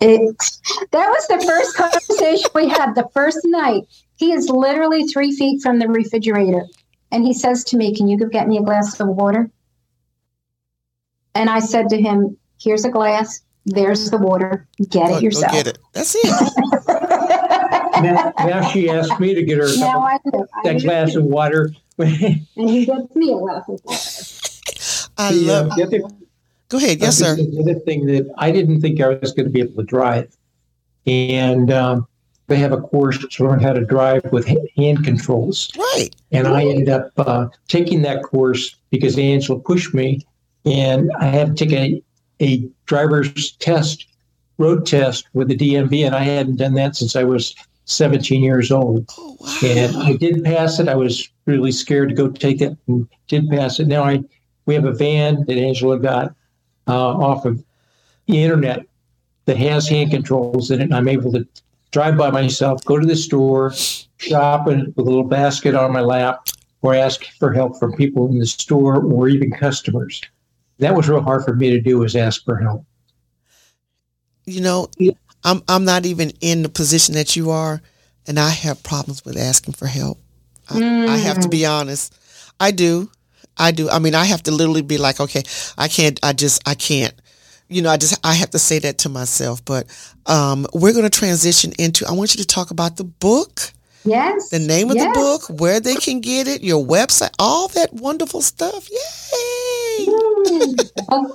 It, 0.00 0.20
that 0.90 1.08
was 1.08 1.26
the 1.28 1.46
first 1.46 1.76
conversation 1.76 2.50
we 2.54 2.68
had 2.68 2.94
the 2.94 3.08
first 3.14 3.40
night. 3.44 3.84
He 4.16 4.32
is 4.32 4.48
literally 4.48 5.04
three 5.04 5.32
feet 5.34 5.62
from 5.62 5.78
the 5.78 5.88
refrigerator. 5.88 6.64
And 7.12 7.24
he 7.24 7.32
says 7.34 7.62
to 7.64 7.76
me, 7.76 7.94
Can 7.94 8.08
you 8.08 8.18
go 8.18 8.26
get 8.26 8.48
me 8.48 8.58
a 8.58 8.62
glass 8.62 8.98
of 9.00 9.08
water? 9.08 9.50
And 11.34 11.50
I 11.50 11.60
said 11.60 11.88
to 11.90 12.00
him, 12.00 12.36
Here's 12.60 12.84
a 12.84 12.90
glass. 12.90 13.40
There's 13.66 14.10
the 14.10 14.18
water. 14.18 14.66
Get 14.90 15.08
Go, 15.08 15.16
it 15.16 15.22
yourself. 15.22 15.52
go 15.52 15.58
get 15.58 15.66
it. 15.68 15.78
That's 15.92 16.14
it. 16.16 16.52
Now, 17.96 18.30
now 18.40 18.68
she 18.68 18.90
asked 18.90 19.18
me 19.18 19.32
to 19.34 19.42
get 19.42 19.56
her 19.56 19.64
a 19.64 19.76
Now 19.78 19.92
couple- 19.92 20.02
I 20.02 20.18
do. 20.30 20.46
I 20.54 20.60
that 20.64 20.78
do. 20.80 20.84
glass 20.84 21.14
of 21.14 21.24
water. 21.24 21.70
And 21.98 22.46
he 22.54 22.84
gets 22.84 23.14
me 23.16 23.32
a 23.32 23.38
glass 23.38 23.62
of 23.68 23.80
water. 23.84 23.98
I 25.16 25.32
The, 25.32 25.38
uh, 25.50 25.64
love. 25.64 25.76
the 25.76 25.82
other 25.84 26.00
Go 26.68 26.76
ahead. 26.76 27.00
Yes, 27.00 27.16
sir. 27.16 27.36
The 27.36 27.58
other 27.58 27.80
thing 27.80 28.04
that 28.06 28.30
I 28.36 28.50
didn't 28.50 28.82
think 28.82 29.00
I 29.00 29.08
was 29.08 29.32
going 29.32 29.46
to 29.46 29.50
be 29.50 29.60
able 29.60 29.76
to 29.76 29.82
drive, 29.82 30.36
and 31.06 31.70
um, 31.72 32.06
they 32.48 32.56
have 32.56 32.72
a 32.72 32.80
course 32.80 33.18
to 33.18 33.44
learn 33.44 33.60
how 33.60 33.72
to 33.72 33.84
drive 33.84 34.22
with 34.32 34.46
hand 34.76 35.04
controls. 35.04 35.70
Right. 35.76 36.10
And 36.30 36.46
I 36.46 36.64
ended 36.64 36.88
up 36.88 37.10
uh, 37.16 37.48
taking 37.68 38.02
that 38.02 38.22
course 38.22 38.76
because 38.90 39.18
Angela 39.18 39.58
pushed 39.58 39.94
me, 39.94 40.24
and 40.64 41.10
I 41.18 41.26
had 41.26 41.56
to 41.56 41.66
take 41.66 41.72
a, 41.72 42.02
a 42.40 42.68
driver's 42.86 43.52
test, 43.52 44.06
road 44.58 44.86
test 44.86 45.26
with 45.34 45.48
the 45.48 45.56
DMV, 45.56 46.06
and 46.06 46.14
I 46.14 46.22
hadn't 46.22 46.56
done 46.56 46.74
that 46.74 46.96
since 46.96 47.16
I 47.16 47.24
was 47.24 47.54
17 47.86 48.42
years 48.42 48.70
old. 48.70 49.10
Oh 49.18 49.36
wow. 49.40 49.58
And 49.64 49.96
I 49.96 50.12
did 50.14 50.44
pass 50.44 50.78
it. 50.78 50.88
I 50.88 50.94
was 50.94 51.28
really 51.46 51.72
scared 51.72 52.10
to 52.10 52.14
go 52.14 52.30
take 52.30 52.60
it, 52.60 52.76
and 52.86 53.08
did 53.26 53.48
pass 53.48 53.80
it. 53.80 53.88
Now 53.88 54.04
I 54.04 54.22
we 54.66 54.74
have 54.74 54.84
a 54.84 54.92
van 54.92 55.44
that 55.46 55.56
Angela 55.56 55.98
got 55.98 56.34
uh, 56.88 56.92
off 56.92 57.44
of 57.44 57.64
the 58.26 58.42
internet 58.42 58.84
that 59.46 59.56
has 59.56 59.88
hand 59.88 60.10
controls 60.10 60.70
in 60.70 60.80
it, 60.80 60.84
and 60.84 60.94
I'm 60.94 61.08
able 61.08 61.32
to 61.32 61.46
drive 61.96 62.18
by 62.18 62.30
myself, 62.30 62.84
go 62.84 62.98
to 62.98 63.06
the 63.06 63.16
store, 63.16 63.72
shop 64.18 64.66
and 64.66 64.94
with 64.96 65.06
a 65.06 65.08
little 65.08 65.24
basket 65.24 65.74
on 65.74 65.90
my 65.94 66.02
lap, 66.02 66.46
or 66.82 66.94
ask 66.94 67.24
for 67.38 67.54
help 67.54 67.78
from 67.78 67.94
people 67.94 68.28
in 68.28 68.38
the 68.38 68.44
store 68.44 69.02
or 69.02 69.28
even 69.28 69.50
customers. 69.50 70.20
That 70.78 70.94
was 70.94 71.08
real 71.08 71.22
hard 71.22 71.46
for 71.46 71.54
me 71.54 71.70
to 71.70 71.80
do 71.80 71.96
was 71.96 72.14
ask 72.14 72.44
for 72.44 72.56
help. 72.56 72.84
you 74.44 74.60
know, 74.60 74.90
I'm 75.42 75.62
I'm 75.68 75.86
not 75.86 76.04
even 76.04 76.32
in 76.42 76.62
the 76.62 76.68
position 76.68 77.14
that 77.14 77.34
you 77.34 77.50
are, 77.50 77.80
and 78.26 78.38
I 78.38 78.50
have 78.50 78.82
problems 78.82 79.24
with 79.24 79.38
asking 79.38 79.72
for 79.72 79.86
help. 79.86 80.18
I, 80.68 81.06
I 81.06 81.16
have 81.16 81.40
to 81.40 81.48
be 81.48 81.60
mm. 81.60 81.70
honest. 81.70 82.14
I 82.60 82.72
do. 82.72 83.10
I 83.56 83.70
do. 83.70 83.88
I 83.88 84.00
mean, 84.00 84.14
I 84.14 84.26
have 84.26 84.42
to 84.42 84.50
literally 84.50 84.82
be 84.82 84.98
like, 84.98 85.18
okay, 85.18 85.44
I 85.78 85.88
can't. 85.88 86.20
I 86.22 86.34
just 86.34 86.60
I 86.68 86.74
can't. 86.74 87.14
You 87.68 87.82
know, 87.82 87.90
I 87.90 87.96
just 87.96 88.18
I 88.24 88.34
have 88.34 88.50
to 88.50 88.58
say 88.58 88.78
that 88.80 88.98
to 88.98 89.08
myself. 89.08 89.64
But 89.64 89.86
um, 90.26 90.66
we're 90.72 90.92
going 90.92 91.08
to 91.08 91.10
transition 91.10 91.72
into. 91.78 92.06
I 92.06 92.12
want 92.12 92.34
you 92.34 92.40
to 92.42 92.46
talk 92.46 92.70
about 92.70 92.96
the 92.96 93.04
book, 93.04 93.72
Yes. 94.04 94.50
the 94.50 94.58
name 94.58 94.90
of 94.90 94.96
yes. 94.96 95.14
the 95.14 95.20
book, 95.20 95.60
where 95.60 95.80
they 95.80 95.96
can 95.96 96.20
get 96.20 96.46
it, 96.46 96.62
your 96.62 96.84
website, 96.84 97.34
all 97.38 97.68
that 97.68 97.92
wonderful 97.92 98.42
stuff. 98.42 98.88
Yay! 98.90 100.06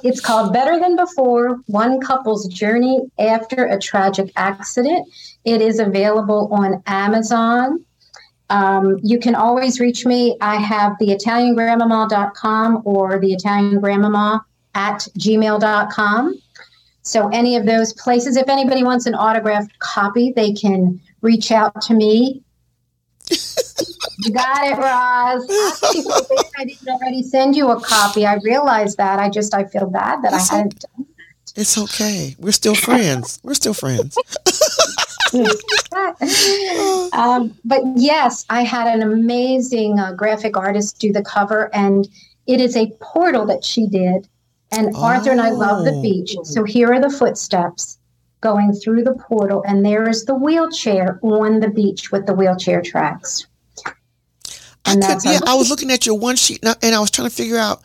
It's 0.04 0.20
called 0.20 0.54
Better 0.54 0.80
Than 0.80 0.96
Before 0.96 1.60
One 1.68 2.00
Couple's 2.00 2.48
Journey 2.48 3.00
After 3.20 3.66
a 3.66 3.80
Tragic 3.80 4.32
Accident. 4.36 5.08
It 5.46 5.62
is 5.62 5.80
available 5.80 6.50
on 6.52 6.84
Amazon. 6.86 7.84
Um, 8.50 9.00
you 9.02 9.18
can 9.18 9.34
always 9.34 9.80
reach 9.80 10.06
me. 10.06 10.38
I 10.42 10.58
have 10.58 10.98
the 11.00 11.08
ItalianGrandmama.com 11.08 12.82
or 12.84 13.18
the 13.20 13.34
Italian 13.34 13.80
Grandmama 13.80 14.46
at 14.76 15.08
gmail.com. 15.18 16.36
So, 17.04 17.30
any 17.30 17.56
of 17.56 17.66
those 17.66 17.94
places, 17.94 18.38
if 18.38 18.48
anybody 18.48 18.84
wants 18.84 19.06
an 19.06 19.16
autographed 19.16 19.78
copy, 19.80 20.32
they 20.36 20.54
can 20.54 21.00
reach 21.22 21.52
out 21.52 21.82
to 21.84 21.94
me. 21.94 22.44
you 23.30 24.32
got 24.34 24.68
it, 24.68 24.78
Roz. 24.78 25.48
I 25.84 26.62
I 26.62 26.66
didn't 26.66 26.88
already 26.88 27.24
send 27.24 27.56
you 27.56 27.72
a 27.72 27.82
copy. 27.82 28.26
I 28.26 28.36
realized 28.44 28.98
that. 28.98 29.20
I 29.20 29.30
just 29.30 29.54
I 29.54 29.66
feel 29.66 29.90
bad 29.90 30.24
that 30.24 30.32
That's 30.32 30.52
I 30.52 30.58
hadn't. 30.58 30.80
Done 30.80 31.06
that. 31.56 31.62
It's 31.62 31.78
okay. 31.78 32.36
We're 32.40 32.52
still 32.52 32.76
friends. 32.76 33.40
We're 33.44 33.56
still 33.56 33.74
friends. 33.74 34.18
um, 37.14 37.58
but 37.64 37.82
yes, 37.96 38.46
I 38.50 38.64
had 38.64 38.88
an 38.88 39.02
amazing 39.02 39.98
uh, 40.00 40.14
graphic 40.14 40.58
artist 40.58 41.00
do 41.00 41.14
the 41.14 41.24
cover, 41.24 41.74
and 41.74 42.08
it 42.48 42.60
is 42.60 42.76
a 42.76 42.92
portal 43.00 43.46
that 43.46 43.64
she 43.64 43.88
did. 43.88 44.28
And 44.72 44.96
Arthur 44.96 45.32
and 45.32 45.42
I 45.42 45.50
love 45.52 45.84
the 45.86 45.92
Oh. 45.94 46.02
beach. 46.02 46.36
So 46.44 46.64
here 46.64 46.94
are 46.94 47.00
the 47.02 47.10
footsteps 47.10 47.98
going 48.40 48.74
through 48.74 49.04
the 49.04 49.14
portal, 49.14 49.64
and 49.68 49.86
there 49.86 50.08
is 50.10 50.26
the 50.26 50.34
wheelchair 50.34 51.20
on 51.22 51.60
the 51.60 51.68
beach 51.70 52.12
with 52.12 52.26
the 52.26 52.34
wheelchair 52.34 52.82
tracks. 52.82 53.46
I 53.86 54.94
And 54.94 55.04
could, 55.04 55.24
yeah, 55.24 55.40
I 55.46 55.54
was 55.56 55.70
looking 55.70 55.92
at 55.92 56.06
your 56.06 56.18
one 56.18 56.36
sheet 56.36 56.60
and 56.64 56.70
I, 56.72 56.76
and 56.82 56.96
I 56.96 57.00
was 57.00 57.12
trying 57.12 57.30
to 57.30 57.36
figure 57.36 57.58
out. 57.58 57.82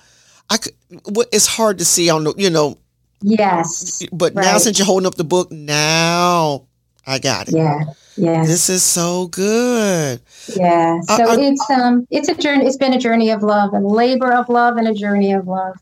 I 0.49 0.57
could. 0.59 0.73
What 1.11 1.29
it's 1.33 1.47
hard 1.47 1.79
to 1.79 1.85
see 1.85 2.09
on 2.09 2.23
the, 2.25 2.33
you 2.39 2.49
know, 2.51 2.79
Yes. 3.21 4.03
but 4.13 4.35
now 4.35 4.59
since 4.59 4.79
you're 4.79 4.87
holding 4.87 5.07
up 5.07 5.17
the 5.17 5.25
book, 5.25 5.51
now 5.51 6.63
I 7.07 7.19
got 7.19 7.49
it. 7.49 7.55
Yeah. 7.55 7.81
Yes. 8.17 8.47
This 8.47 8.71
is 8.71 8.83
so 8.85 9.27
good. 9.27 10.21
Yeah. 10.55 11.01
I- 11.09 11.17
So 11.17 11.25
I- 11.33 11.37
it's 11.41 11.69
um 11.71 12.07
it's 12.11 12.29
a 12.29 12.35
journey 12.35 12.65
it's 12.65 12.77
been 12.77 12.95
a 12.95 12.99
journey 12.99 13.31
of 13.31 13.43
love, 13.43 13.75
a 13.75 13.81
labor 13.81 14.33
of 14.33 14.49
love 14.49 14.77
and 14.77 14.87
a 14.89 14.95
journey 14.95 15.33
of 15.33 15.47
love. 15.49 15.75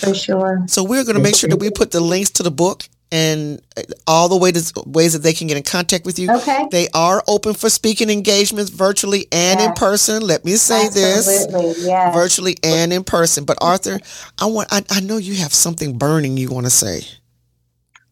For 0.00 0.14
sure. 0.14 0.64
So 0.66 0.82
we're 0.82 1.04
going 1.04 1.16
to 1.16 1.22
make 1.22 1.34
sure 1.36 1.48
that 1.50 1.58
we 1.58 1.70
put 1.70 1.90
the 1.90 2.00
links 2.00 2.30
to 2.32 2.42
the 2.42 2.50
book 2.50 2.84
and 3.12 3.60
uh, 3.76 3.82
all 4.06 4.28
the 4.28 4.36
way 4.36 4.50
to 4.50 4.72
ways 4.86 5.12
that 5.12 5.20
they 5.20 5.32
can 5.32 5.46
get 5.46 5.56
in 5.56 5.62
contact 5.62 6.04
with 6.04 6.18
you. 6.18 6.30
Okay. 6.30 6.66
They 6.70 6.88
are 6.94 7.22
open 7.28 7.54
for 7.54 7.70
speaking 7.70 8.10
engagements 8.10 8.70
virtually 8.70 9.28
and 9.30 9.60
in 9.60 9.72
person. 9.74 10.22
Let 10.22 10.44
me 10.44 10.52
say 10.52 10.88
this. 10.88 11.44
Absolutely. 11.44 11.86
Yeah. 11.86 12.12
virtually 12.12 12.56
and 12.64 12.92
in 12.92 13.04
person. 13.04 13.44
But 13.44 13.58
Arthur, 13.60 14.00
I 14.38 14.46
want 14.46 14.68
I, 14.72 14.82
I 14.90 15.00
know 15.00 15.16
you 15.16 15.34
have 15.36 15.54
something 15.54 15.96
burning 15.96 16.36
you 16.36 16.50
want 16.50 16.66
to 16.66 16.70
say. 16.70 17.02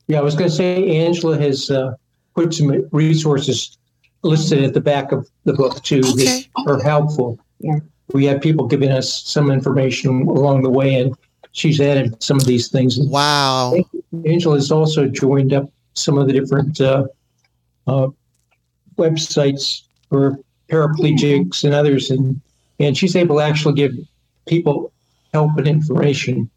Yeah, 0.06 0.18
I 0.18 0.22
was 0.22 0.34
going 0.34 0.50
to 0.50 0.54
say 0.54 0.98
Angela 1.04 1.38
has 1.38 1.70
uh, 1.70 1.94
put 2.36 2.54
some 2.54 2.88
resources 2.92 3.76
listed 4.22 4.62
at 4.62 4.74
the 4.74 4.80
back 4.80 5.10
of 5.10 5.28
the 5.44 5.52
book 5.54 5.82
too 5.82 6.02
Okay. 6.12 6.24
that 6.56 6.64
are 6.68 6.82
helpful. 6.82 7.38
Yeah. 7.60 7.78
We 8.12 8.24
had 8.26 8.42
people 8.42 8.66
giving 8.66 8.90
us 8.90 9.22
some 9.24 9.50
information 9.50 10.22
along 10.28 10.62
the 10.62 10.70
way, 10.70 10.94
and 10.96 11.16
she's 11.52 11.80
added 11.80 12.20
some 12.22 12.38
of 12.38 12.46
these 12.46 12.68
things. 12.68 12.98
Wow. 12.98 13.74
Angela 14.26 14.56
has 14.56 14.70
also 14.70 15.06
joined 15.06 15.52
up 15.52 15.70
some 15.94 16.18
of 16.18 16.26
the 16.26 16.32
different 16.32 16.80
uh, 16.80 17.06
uh, 17.86 18.08
websites 18.96 19.82
for 20.08 20.38
paraplegics 20.68 21.64
and 21.64 21.74
others, 21.74 22.10
and 22.10 22.40
and 22.78 22.96
she's 22.96 23.14
able 23.14 23.36
to 23.36 23.42
actually 23.42 23.74
give 23.74 23.92
people 24.46 24.92
help 25.32 25.56
and 25.56 25.68
information. 25.68 26.50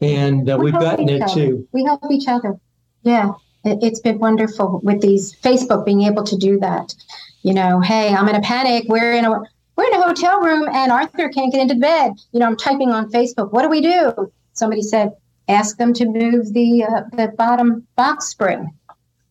And 0.00 0.48
uh, 0.48 0.56
We 0.58 0.66
we've 0.66 0.80
gotten 0.80 1.08
it 1.08 1.22
other. 1.22 1.34
too. 1.34 1.68
We 1.72 1.84
help 1.84 2.02
each 2.10 2.28
other. 2.28 2.58
Yeah. 3.02 3.32
It, 3.64 3.78
it's 3.82 4.00
been 4.00 4.18
wonderful 4.18 4.80
with 4.84 5.00
these 5.00 5.34
Facebook 5.36 5.84
being 5.84 6.02
able 6.02 6.22
to 6.24 6.36
do 6.36 6.58
that. 6.60 6.94
You 7.42 7.54
know, 7.54 7.80
hey, 7.80 8.14
I'm 8.14 8.28
in 8.28 8.36
a 8.36 8.40
panic. 8.40 8.84
We're 8.88 9.12
in 9.14 9.24
a 9.24 9.40
we're 9.78 9.86
in 9.86 9.94
a 9.94 10.02
hotel 10.02 10.40
room 10.40 10.68
and 10.72 10.90
Arthur 10.90 11.28
can't 11.28 11.52
get 11.52 11.60
into 11.62 11.76
bed. 11.76 12.12
You 12.32 12.40
know, 12.40 12.46
I'm 12.46 12.56
typing 12.56 12.90
on 12.90 13.10
Facebook. 13.12 13.52
What 13.52 13.62
do 13.62 13.68
we 13.68 13.80
do? 13.80 14.32
Somebody 14.54 14.82
said, 14.82 15.12
ask 15.46 15.78
them 15.78 15.92
to 15.94 16.04
move 16.04 16.52
the 16.52 16.82
uh, 16.84 17.02
the 17.16 17.28
bottom 17.38 17.86
box 17.96 18.26
spring. 18.26 18.72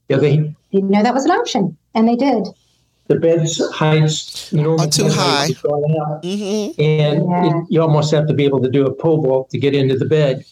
Yeah, 0.08 0.18
they 0.18 0.38
Didn't 0.72 0.90
know 0.90 1.04
that 1.04 1.14
was 1.14 1.26
an 1.26 1.32
option, 1.32 1.78
and 1.94 2.08
they 2.08 2.16
did. 2.16 2.48
the 3.08 3.16
bed's 3.20 3.62
heights 3.74 4.50
the 4.52 4.62
normal 4.62 4.86
Are 4.88 4.90
too 4.90 5.10
high. 5.10 5.36
height 5.36 5.50
is 5.52 5.58
going 5.58 5.98
up, 6.00 6.24
hmm 6.24 6.82
and 6.82 7.28
Yeah. 7.30 7.48
it, 7.60 7.66
you 7.70 7.82
almost 7.82 8.12
have 8.14 8.26
to 8.28 8.34
be 8.34 8.46
able 8.46 8.62
to 8.62 8.70
do 8.72 8.86
a 8.86 8.94
pole 8.94 9.22
vault 9.22 9.50
to 9.50 9.60
get 9.60 9.76
into 9.76 9.98
the 9.98 10.06
bed. 10.06 10.46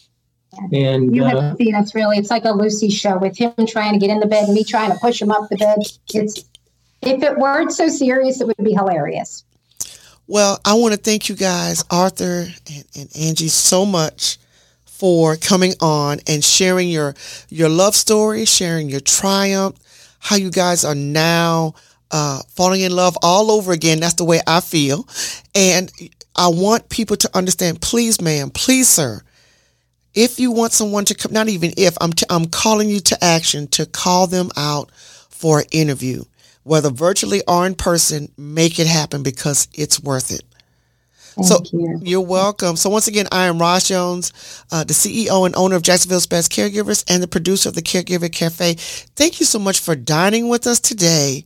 And 0.72 1.14
You 1.16 1.24
uh, 1.24 1.28
have 1.40 1.56
seen 1.56 1.74
us 1.74 1.94
really. 1.94 2.18
It's 2.18 2.30
like 2.30 2.44
a 2.44 2.50
Lucy 2.52 2.90
show 2.90 3.16
with 3.18 3.36
him 3.38 3.52
trying 3.66 3.94
to 3.94 3.98
get 3.98 4.10
in 4.10 4.20
the 4.20 4.26
bed 4.26 4.44
and 4.44 4.54
me 4.54 4.62
trying 4.64 4.90
to 4.92 4.98
push 4.98 5.20
him 5.22 5.30
up 5.30 5.48
the 5.48 5.56
bed. 5.56 5.78
It's 6.14 6.44
if 7.02 7.22
it 7.22 7.38
weren't 7.38 7.72
so 7.72 7.88
serious, 7.88 8.40
it 8.42 8.46
would 8.46 8.56
be 8.62 8.72
hilarious. 8.74 9.44
Well, 10.28 10.58
I 10.64 10.74
want 10.74 10.92
to 10.92 11.00
thank 11.00 11.28
you 11.28 11.36
guys, 11.36 11.84
Arthur 11.90 12.46
and, 12.74 12.84
and 12.96 13.16
Angie, 13.16 13.48
so 13.48 13.86
much 13.86 14.38
for 14.84 15.36
coming 15.36 15.74
on 15.80 16.18
and 16.26 16.42
sharing 16.42 16.88
your 16.88 17.14
your 17.48 17.68
love 17.68 17.94
story, 17.94 18.44
sharing 18.44 18.88
your 18.88 19.00
triumph, 19.00 19.76
how 20.18 20.36
you 20.36 20.50
guys 20.50 20.84
are 20.84 20.94
now 20.96 21.74
uh, 22.10 22.40
falling 22.48 22.80
in 22.80 22.92
love 22.92 23.16
all 23.22 23.50
over 23.52 23.72
again. 23.72 24.00
That's 24.00 24.14
the 24.14 24.24
way 24.24 24.40
I 24.46 24.60
feel, 24.60 25.06
and 25.54 25.92
I 26.34 26.48
want 26.48 26.88
people 26.88 27.16
to 27.18 27.30
understand. 27.36 27.80
Please, 27.80 28.20
ma'am, 28.20 28.50
please, 28.50 28.88
sir, 28.88 29.20
if 30.14 30.40
you 30.40 30.50
want 30.50 30.72
someone 30.72 31.04
to 31.04 31.14
come, 31.14 31.32
not 31.32 31.48
even 31.48 31.72
if 31.76 31.96
I'm, 32.00 32.12
t- 32.12 32.26
I'm 32.30 32.46
calling 32.46 32.88
you 32.88 33.00
to 33.00 33.24
action 33.24 33.68
to 33.68 33.86
call 33.86 34.26
them 34.26 34.50
out 34.56 34.90
for 35.30 35.60
an 35.60 35.66
interview, 35.70 36.24
whether 36.66 36.90
virtually 36.90 37.42
or 37.46 37.64
in 37.64 37.74
person. 37.74 38.28
Make 38.36 38.78
it 38.78 38.88
happen 38.88 39.22
because 39.22 39.68
it's 39.72 40.02
worth 40.02 40.32
it. 40.32 40.42
Thank 41.36 41.46
so 41.46 41.62
you. 41.72 42.00
you're 42.02 42.20
welcome. 42.20 42.76
So 42.76 42.90
once 42.90 43.06
again, 43.06 43.26
I 43.30 43.46
am 43.46 43.58
Roz 43.58 43.88
Jones, 43.88 44.32
uh, 44.72 44.82
the 44.84 44.94
CEO 44.94 45.46
and 45.46 45.54
owner 45.54 45.76
of 45.76 45.82
Jacksonville's 45.82 46.26
Best 46.26 46.50
Caregivers 46.50 47.04
and 47.08 47.22
the 47.22 47.28
producer 47.28 47.68
of 47.68 47.74
the 47.74 47.82
Caregiver 47.82 48.32
Cafe. 48.32 48.74
Thank 48.74 49.38
you 49.38 49.46
so 49.46 49.58
much 49.58 49.78
for 49.78 49.94
dining 49.94 50.48
with 50.48 50.66
us 50.66 50.80
today. 50.80 51.44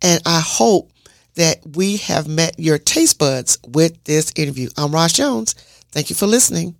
And 0.00 0.22
I 0.26 0.40
hope 0.44 0.90
that 1.34 1.60
we 1.74 1.96
have 1.96 2.28
met 2.28 2.58
your 2.58 2.78
taste 2.78 3.18
buds 3.18 3.58
with 3.66 4.04
this 4.04 4.32
interview. 4.36 4.68
I'm 4.76 4.92
Roz 4.92 5.14
Jones. 5.14 5.54
Thank 5.90 6.10
you 6.10 6.16
for 6.16 6.26
listening. 6.26 6.76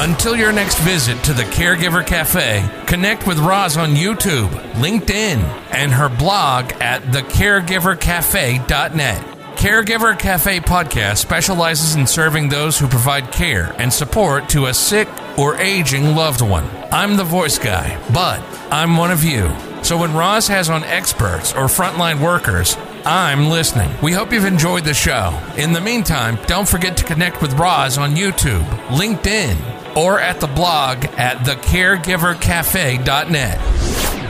Until 0.00 0.36
your 0.36 0.52
next 0.52 0.78
visit 0.78 1.24
to 1.24 1.32
the 1.32 1.42
Caregiver 1.42 2.06
Cafe, 2.06 2.64
connect 2.86 3.26
with 3.26 3.40
Roz 3.40 3.76
on 3.76 3.96
YouTube, 3.96 4.48
LinkedIn, 4.74 5.38
and 5.72 5.92
her 5.92 6.08
blog 6.08 6.70
at 6.74 7.02
thecaregivercafe.net. 7.02 9.24
Caregiver 9.56 10.16
Cafe 10.16 10.60
podcast 10.60 11.16
specializes 11.16 11.96
in 11.96 12.06
serving 12.06 12.48
those 12.48 12.78
who 12.78 12.86
provide 12.86 13.32
care 13.32 13.74
and 13.76 13.92
support 13.92 14.48
to 14.50 14.66
a 14.66 14.74
sick 14.74 15.08
or 15.36 15.56
aging 15.56 16.14
loved 16.14 16.42
one. 16.42 16.70
I'm 16.92 17.16
the 17.16 17.24
voice 17.24 17.58
guy, 17.58 18.00
but 18.14 18.40
I'm 18.70 18.96
one 18.96 19.10
of 19.10 19.24
you. 19.24 19.50
So 19.82 19.98
when 19.98 20.14
Roz 20.14 20.46
has 20.46 20.70
on 20.70 20.84
experts 20.84 21.52
or 21.54 21.64
frontline 21.64 22.22
workers, 22.22 22.76
I'm 23.04 23.48
listening. 23.48 23.90
We 24.00 24.12
hope 24.12 24.32
you've 24.32 24.44
enjoyed 24.44 24.84
the 24.84 24.94
show. 24.94 25.36
In 25.56 25.72
the 25.72 25.80
meantime, 25.80 26.38
don't 26.46 26.68
forget 26.68 26.96
to 26.98 27.04
connect 27.04 27.42
with 27.42 27.54
Roz 27.54 27.98
on 27.98 28.14
YouTube, 28.14 28.62
LinkedIn, 28.88 29.56
or 29.98 30.20
at 30.20 30.38
the 30.38 30.46
blog 30.46 31.04
at 31.16 31.38
thecaregivercafe.net. 31.38 34.27